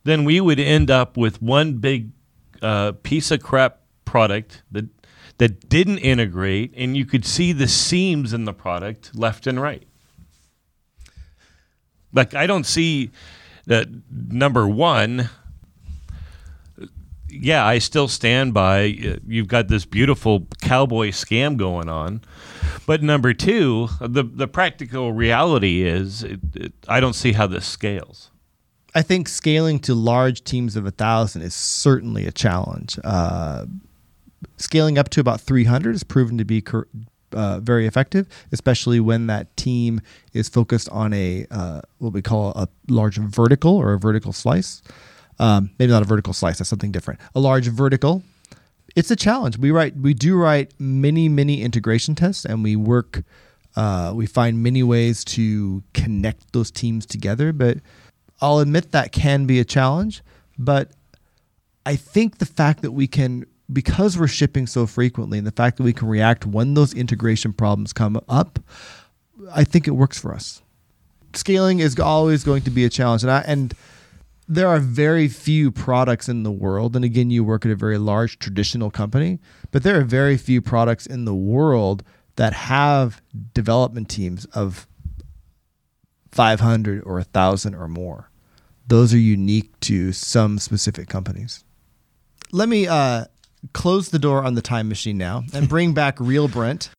[0.04, 2.10] then we would end up with one big
[2.62, 4.86] uh, piece of crap product that
[5.38, 9.86] that didn't integrate, and you could see the seams in the product left and right.
[12.12, 13.10] Like I don't see
[13.66, 15.28] that number one.
[17.40, 18.96] Yeah, I still stand by.
[19.06, 22.20] uh, You've got this beautiful cowboy scam going on,
[22.86, 27.66] but number two, the the practical reality is, it, it, I don't see how this
[27.66, 28.30] scales.
[28.94, 32.98] I think scaling to large teams of a thousand is certainly a challenge.
[33.04, 33.66] Uh,
[34.56, 36.88] scaling up to about 300 is proven to be cor-
[37.32, 40.00] uh, very effective, especially when that team
[40.32, 44.82] is focused on a uh, what we call a large vertical or a vertical slice.
[45.38, 46.58] Um, maybe not a vertical slice.
[46.58, 47.20] That's something different.
[47.34, 48.22] A large vertical.
[48.94, 49.58] It's a challenge.
[49.58, 49.96] We write.
[49.96, 53.22] We do write many, many integration tests, and we work.
[53.74, 57.76] Uh, we find many ways to connect those teams together, but
[58.40, 60.22] I'll admit that can be a challenge.
[60.58, 60.92] But
[61.84, 65.76] I think the fact that we can, because we're shipping so frequently, and the fact
[65.76, 68.58] that we can react when those integration problems come up,
[69.52, 70.62] I think it works for us.
[71.34, 73.74] Scaling is always going to be a challenge, and I, and
[74.48, 76.94] there are very few products in the world.
[76.94, 79.40] And again, you work at a very large traditional company,
[79.72, 82.04] but there are very few products in the world
[82.36, 83.20] that have
[83.54, 84.86] development teams of
[86.30, 88.30] 500 or 1,000 or more.
[88.86, 91.64] Those are unique to some specific companies.
[92.52, 93.24] Let me uh,
[93.72, 96.90] close the door on the time machine now and bring back real Brent.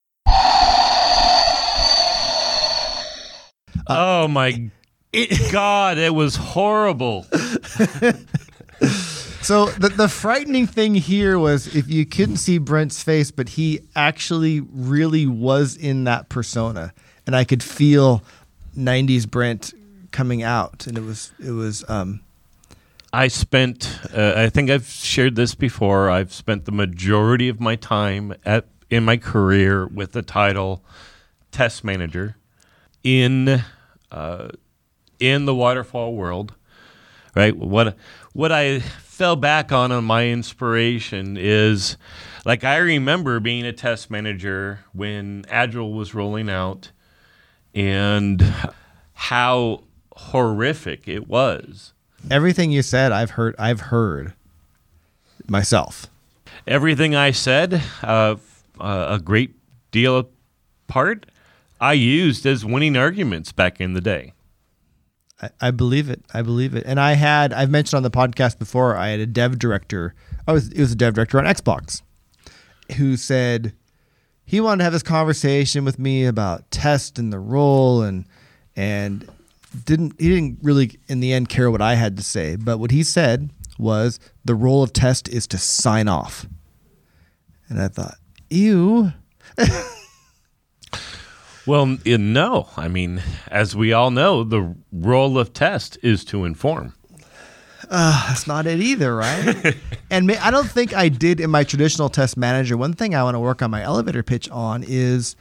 [3.90, 4.70] oh my
[5.52, 7.26] God, it was horrible.
[9.48, 13.80] So the, the frightening thing here was if you couldn't see Brent's face, but he
[13.96, 16.94] actually really was in that persona,
[17.26, 18.24] and I could feel
[18.78, 19.74] '90s Brent
[20.12, 22.20] coming out, and it was it was um,
[23.14, 26.10] I spent, uh, I think I've shared this before.
[26.10, 30.84] I've spent the majority of my time at in my career with the title
[31.52, 32.36] test manager
[33.04, 33.64] in
[34.12, 34.50] uh,
[35.20, 36.54] in the waterfall world.
[37.36, 37.56] Right.
[37.56, 37.96] What
[38.34, 41.98] what I fell back on on my inspiration is
[42.46, 46.92] like I remember being a test manager when Agile was rolling out
[47.76, 48.42] and
[49.14, 49.84] how
[50.16, 51.94] horrific it was.
[52.32, 53.12] everything you said.
[53.12, 53.56] I've heard.
[53.60, 54.34] I've heard
[55.48, 56.08] myself.
[56.66, 58.36] everything I said, uh,
[58.80, 59.56] uh, a great
[59.92, 60.28] deal of
[60.88, 61.26] part,
[61.80, 64.34] I used as winning arguments back in the day.
[65.42, 66.24] I, I believe it.
[66.34, 66.84] I believe it.
[66.86, 68.96] And I had I've mentioned on the podcast before.
[68.96, 70.16] I had a dev director.
[70.48, 72.02] Oh, I was it was a dev director on Xbox,
[72.98, 73.74] who said
[74.46, 78.26] he wanted to have this conversation with me about test and the role and
[78.76, 79.30] and
[79.86, 82.56] didn't he didn't really in the end care what I had to say.
[82.56, 86.48] But what he said was the role of test is to sign off.
[87.70, 88.16] And I thought,
[88.50, 89.12] ew.
[91.68, 92.70] Well, no.
[92.78, 96.94] I mean, as we all know, the role of test is to inform.
[97.92, 99.76] Ah, that's not it either, right?
[100.10, 102.78] and may, I don't think I did in my traditional test manager.
[102.78, 105.36] One thing I want to work on my elevator pitch on is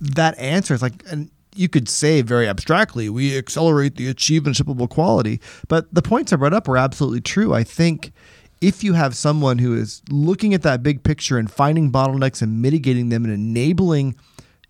[0.00, 0.74] that answer.
[0.74, 5.40] It's like, and you could say very abstractly, we accelerate the achievement of shippable quality.
[5.66, 7.54] But the points I brought up were absolutely true.
[7.54, 8.12] I think
[8.60, 12.62] if you have someone who is looking at that big picture and finding bottlenecks and
[12.62, 14.14] mitigating them and enabling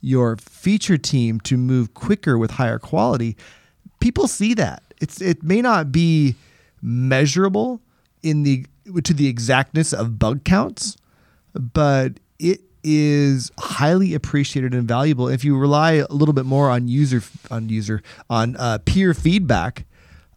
[0.00, 3.36] your feature team to move quicker with higher quality,
[4.00, 4.82] people see that.
[5.00, 6.34] It's it may not be
[6.82, 7.80] measurable
[8.22, 8.66] in the
[9.04, 10.96] to the exactness of bug counts,
[11.54, 15.28] but it is highly appreciated and valuable.
[15.28, 19.84] If you rely a little bit more on user on user on uh, peer feedback,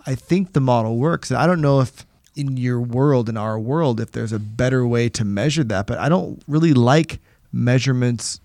[0.05, 1.31] I think the model works.
[1.31, 2.05] I don't know if
[2.35, 5.97] in your world, in our world, if there's a better way to measure that, but
[5.97, 7.19] I don't really like
[7.51, 8.39] measurements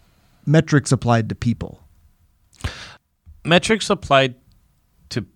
[0.47, 1.81] metrics applied to people.
[3.45, 4.37] Metrics applied
[5.11, 5.27] to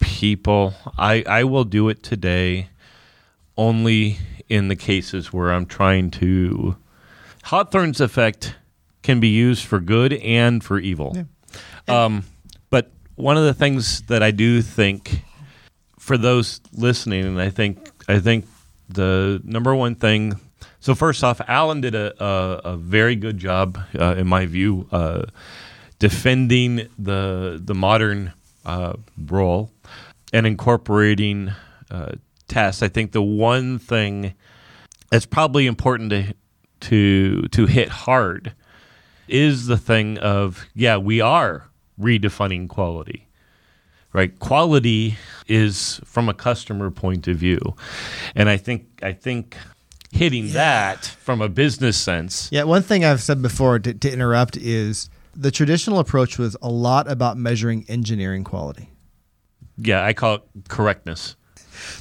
[0.00, 0.74] people.
[0.98, 2.68] I, I will do it today
[3.56, 6.76] only in the cases where I'm trying to.
[7.44, 8.54] Hawthorne's effect
[9.02, 11.16] can be used for good and for evil.
[11.88, 12.24] Um,
[12.70, 15.22] but one of the things that I do think
[15.98, 18.46] for those listening, and I think I think
[18.88, 20.40] the number one thing.
[20.86, 24.86] So first off, Alan did a a, a very good job, uh, in my view,
[24.92, 25.24] uh,
[25.98, 28.32] defending the the modern
[28.64, 29.72] uh, role
[30.32, 31.50] and incorporating
[31.90, 32.12] uh,
[32.46, 32.84] tests.
[32.84, 34.34] I think the one thing
[35.10, 36.34] that's probably important to
[36.82, 38.52] to to hit hard
[39.26, 41.68] is the thing of yeah, we are
[42.00, 43.26] redefining quality
[44.12, 45.18] right quality
[45.48, 47.74] is from a customer point of view
[48.34, 49.56] and i think i think
[50.10, 52.48] hitting that from a business sense.
[52.52, 56.68] Yeah, one thing I've said before to, to interrupt is the traditional approach was a
[56.68, 58.90] lot about measuring engineering quality.
[59.76, 61.36] Yeah, I call it correctness.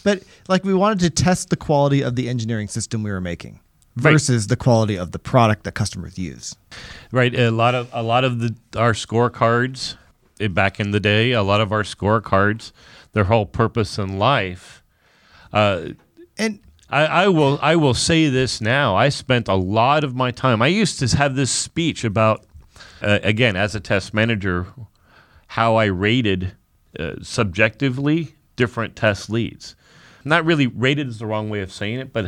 [0.04, 3.60] But like we wanted to test the quality of the engineering system we were making
[3.98, 4.12] Right.
[4.12, 6.54] versus the quality of the product that customers use.
[7.14, 9.96] Right, a lot of a lot of the our scorecards
[10.42, 12.74] eh, back in the day, a lot of our scorecards,
[13.14, 14.84] their whole purpose in life.
[15.54, 15.92] Uh,
[16.38, 18.96] And I, I will I will say this now.
[18.96, 20.62] I spent a lot of my time.
[20.62, 22.46] I used to have this speech about
[23.02, 24.68] uh, again as a test manager,
[25.48, 26.54] how I rated
[27.00, 29.76] uh, subjectively different test leads.
[30.24, 32.28] Not really rated is the wrong way of saying it, but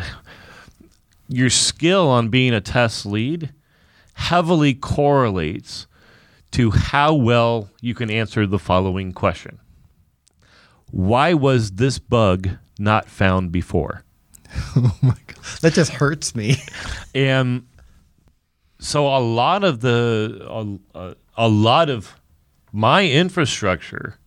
[1.27, 3.53] your skill on being a test lead
[4.13, 5.85] heavily correlates
[6.49, 9.59] to how well you can answer the following question.
[10.89, 12.49] Why was this bug
[12.79, 14.03] not found before?
[14.75, 16.57] oh my god, that just hurts me.
[17.15, 17.65] And
[18.79, 22.19] so a lot of the a, a, lot of
[22.71, 24.19] my infrastructure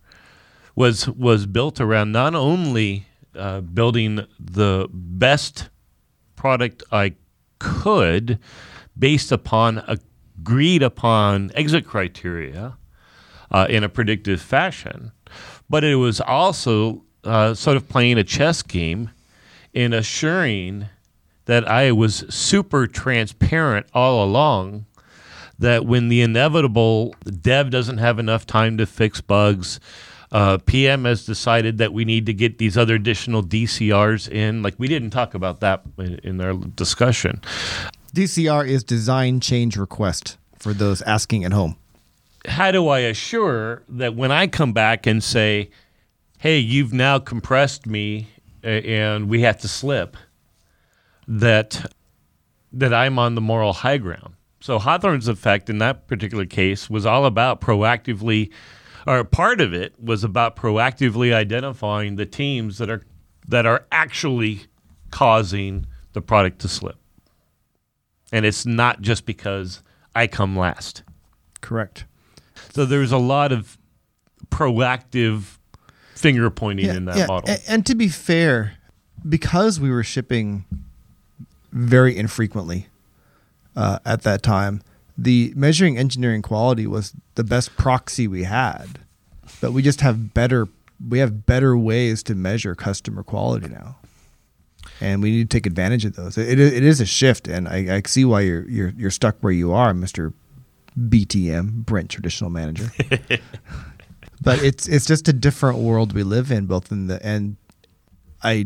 [0.75, 5.69] was was built around not only uh, building the best
[6.35, 7.15] product I
[7.59, 8.39] could
[8.97, 12.77] based upon agreed upon exit criteria
[13.51, 15.11] uh, in a predictive fashion,
[15.69, 19.11] but it was also uh, sort of playing a chess game
[19.73, 20.87] in assuring
[21.45, 24.85] that I was super transparent all along.
[25.59, 29.79] That when the inevitable dev doesn't have enough time to fix bugs,
[30.31, 34.63] uh, PM has decided that we need to get these other additional DCRs in.
[34.63, 37.41] Like we didn't talk about that in, in our discussion.
[38.15, 41.75] DCR is design change request for those asking at home.
[42.47, 45.69] how do I assure that when I come back and say,
[46.39, 48.29] "Hey, you've now compressed me,
[48.63, 50.17] and we have to slip,"
[51.27, 51.93] that
[52.73, 54.35] that I'm on the moral high ground?
[54.59, 58.51] So Hawthorne's effect in that particular case was all about proactively,
[59.07, 63.01] or part of it was about proactively identifying the teams that are
[63.47, 64.67] that are actually
[65.09, 66.97] causing the product to slip,
[68.31, 69.81] and it's not just because
[70.13, 71.03] I come last.
[71.61, 72.05] Correct.
[72.69, 73.77] So there's a lot of
[74.49, 75.57] proactive
[76.21, 77.49] finger pointing in that model.
[77.49, 78.77] And, and to be fair,
[79.27, 80.65] because we were shipping
[81.71, 82.87] very infrequently
[83.75, 84.81] uh, at that time,
[85.17, 88.99] the measuring engineering quality was the best proxy we had.
[89.59, 90.67] But we just have better
[91.09, 93.97] we have better ways to measure customer quality now.
[94.99, 96.37] And we need to take advantage of those.
[96.37, 99.53] It, it is a shift, and I, I see why you're you're you're stuck where
[99.53, 100.33] you are, Mister
[100.97, 102.91] BTM, Brent Traditional Manager.
[104.41, 107.55] but it's it's just a different world we live in, both in the and
[108.43, 108.65] I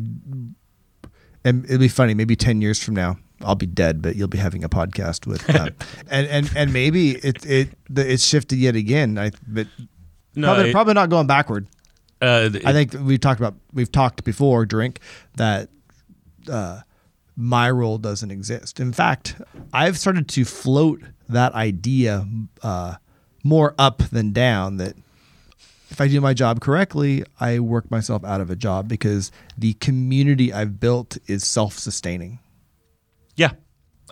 [1.44, 2.14] and it'll be funny.
[2.14, 5.48] Maybe ten years from now, I'll be dead, but you'll be having a podcast with,
[5.50, 5.70] uh,
[6.10, 9.18] and and and maybe it it the, it's shifted yet again.
[9.18, 9.68] I but
[10.36, 11.68] no, probably it- probably not going backward.
[12.22, 15.00] uh, I think we've talked about we've talked before, drink
[15.36, 15.70] that
[16.50, 16.82] uh,
[17.36, 18.80] my role doesn't exist.
[18.80, 19.36] In fact,
[19.74, 22.26] I've started to float that idea
[22.64, 22.96] uh,
[23.44, 24.78] more up than down.
[24.78, 24.96] That
[25.90, 29.74] if I do my job correctly, I work myself out of a job because the
[29.74, 32.40] community I've built is self-sustaining,
[33.36, 33.52] yeah,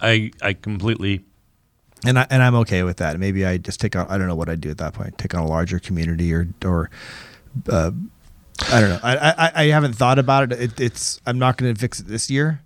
[0.02, 1.24] I I completely
[2.06, 3.20] and I and I'm okay with that.
[3.20, 5.18] Maybe I just take on I don't know what I'd do at that point.
[5.18, 6.90] Take on a larger community or or
[7.70, 7.92] uh,
[8.72, 9.00] I don't know.
[9.04, 10.62] I, I I haven't thought about it.
[10.62, 12.62] it it's I'm not going to fix it this year.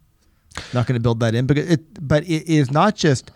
[0.73, 2.07] Not going to build that in because it.
[2.07, 3.31] But it is not just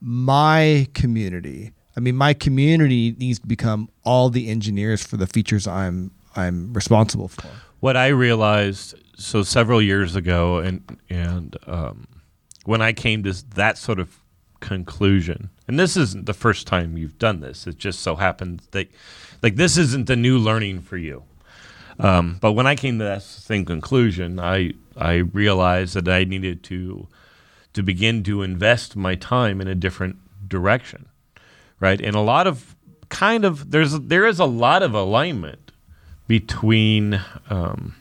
[0.00, 1.72] my community.
[1.98, 6.72] I mean, my community needs to become all the engineers for the features I'm I'm
[6.72, 7.48] responsible for.
[7.80, 12.06] what I realized so several years ago, and and um,
[12.64, 14.20] when I came to that sort of
[14.60, 17.66] conclusion, and this isn't the first time you've done this.
[17.66, 18.88] It just so happens that
[19.42, 21.24] like this isn't the new learning for you.
[21.98, 26.62] Um, but when I came to that same conclusion, I I realized that I needed
[26.64, 27.08] to
[27.72, 30.16] to begin to invest my time in a different
[30.48, 31.08] direction,
[31.80, 32.00] right?
[32.00, 32.76] And a lot of
[33.08, 35.72] kind of there's there is a lot of alignment
[36.26, 37.94] between um,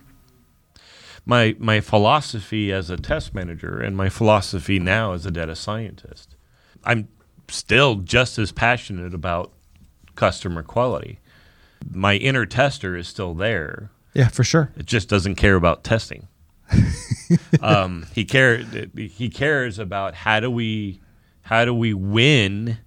[1.26, 6.36] my my philosophy as a test manager and my philosophy now as a data scientist.
[6.84, 7.08] I'm
[7.50, 9.52] still just as passionate about
[10.16, 11.20] customer quality.
[11.92, 13.92] My inner tester is still there.
[14.14, 14.72] Yeah, for sure.
[14.76, 16.28] It just doesn't care about testing.
[17.62, 21.00] um, he care he cares about how do we
[21.44, 22.78] how do we win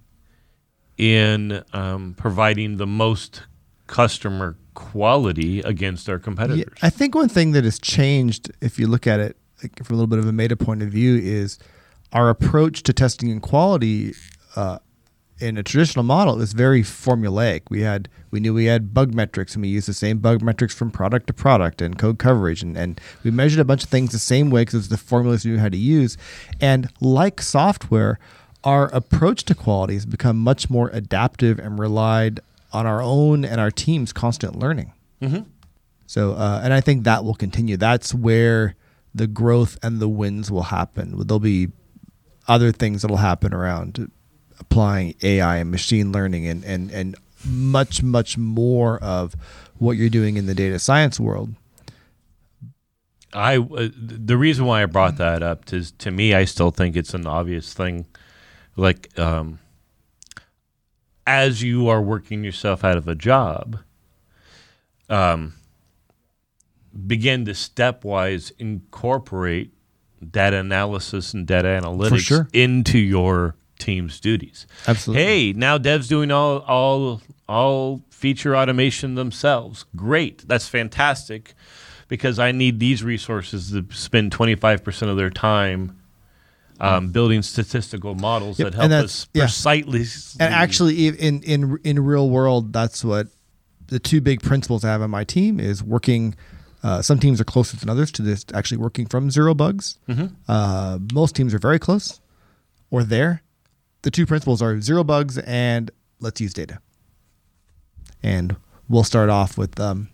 [1.01, 3.41] in um, providing the most
[3.87, 6.77] customer quality against our Yeah, competitors.
[6.83, 9.97] I think one thing that has changed, if you look at it like, from a
[9.97, 11.57] little bit of a meta point of view, is
[12.13, 14.13] our approach to testing and quality
[14.55, 14.77] uh,
[15.39, 17.61] in a traditional model is very formulaic.
[17.71, 20.75] We had we knew we had bug metrics and we used the same bug metrics
[20.75, 24.11] from product to product and code coverage and, and we measured a bunch of things
[24.11, 26.15] the same way because it was the formulas we knew how to use.
[26.61, 28.19] And like software,
[28.63, 32.39] our approach to quality has become much more adaptive and relied
[32.71, 34.93] on our own and our team's constant learning.
[35.21, 35.49] Mm-hmm.
[36.07, 37.77] So, uh, and I think that will continue.
[37.77, 38.75] That's where
[39.13, 41.17] the growth and the wins will happen.
[41.25, 41.69] There'll be
[42.47, 44.11] other things that'll happen around
[44.59, 49.35] applying AI and machine learning and, and, and much, much more of
[49.77, 51.55] what you're doing in the data science world.
[53.33, 56.97] I uh, the reason why I brought that up is to me I still think
[56.97, 58.05] it's an obvious thing
[58.81, 59.59] like um,
[61.25, 63.79] as you are working yourself out of a job
[65.09, 65.53] um,
[67.07, 69.73] begin to stepwise incorporate
[70.29, 72.47] data analysis and data analytics sure.
[72.53, 74.67] into your team's duties.
[74.87, 75.23] Absolutely.
[75.23, 79.85] Hey, now devs doing all all all feature automation themselves.
[79.95, 80.47] Great.
[80.47, 81.53] That's fantastic
[82.07, 86.00] because I need these resources to spend 25% of their time
[86.81, 89.43] um, building statistical models Yep, that help us yeah.
[89.43, 90.05] precisely.
[90.39, 93.27] And actually, in in in real world, that's what
[93.87, 96.35] the two big principles I have on my team is working.
[96.83, 99.99] Uh, some teams are closer than others to this, actually working from zero bugs.
[100.47, 102.19] Uh, most teams are very close
[102.89, 103.43] or there.
[104.01, 106.79] The two principles are zero bugs and let's use data.
[108.23, 108.55] And
[108.89, 110.09] we'll start off with um,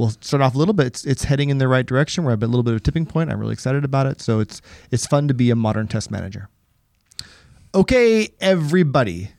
[0.00, 0.86] we'll start off a little bit.
[0.86, 2.24] It's, it's heading in the right direction.
[2.24, 3.30] We're at a little bit of a tipping point.
[3.30, 4.20] I'm really excited about it.
[4.20, 6.48] So it's it's fun to be a modern test manager.
[7.74, 9.32] Okay, everybody.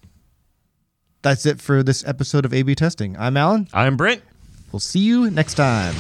[1.24, 3.18] That's it for this episode of A/B testing.
[3.18, 3.68] I'm Alan.
[3.74, 4.22] I'm Brent.
[4.72, 5.96] We'll see you next time.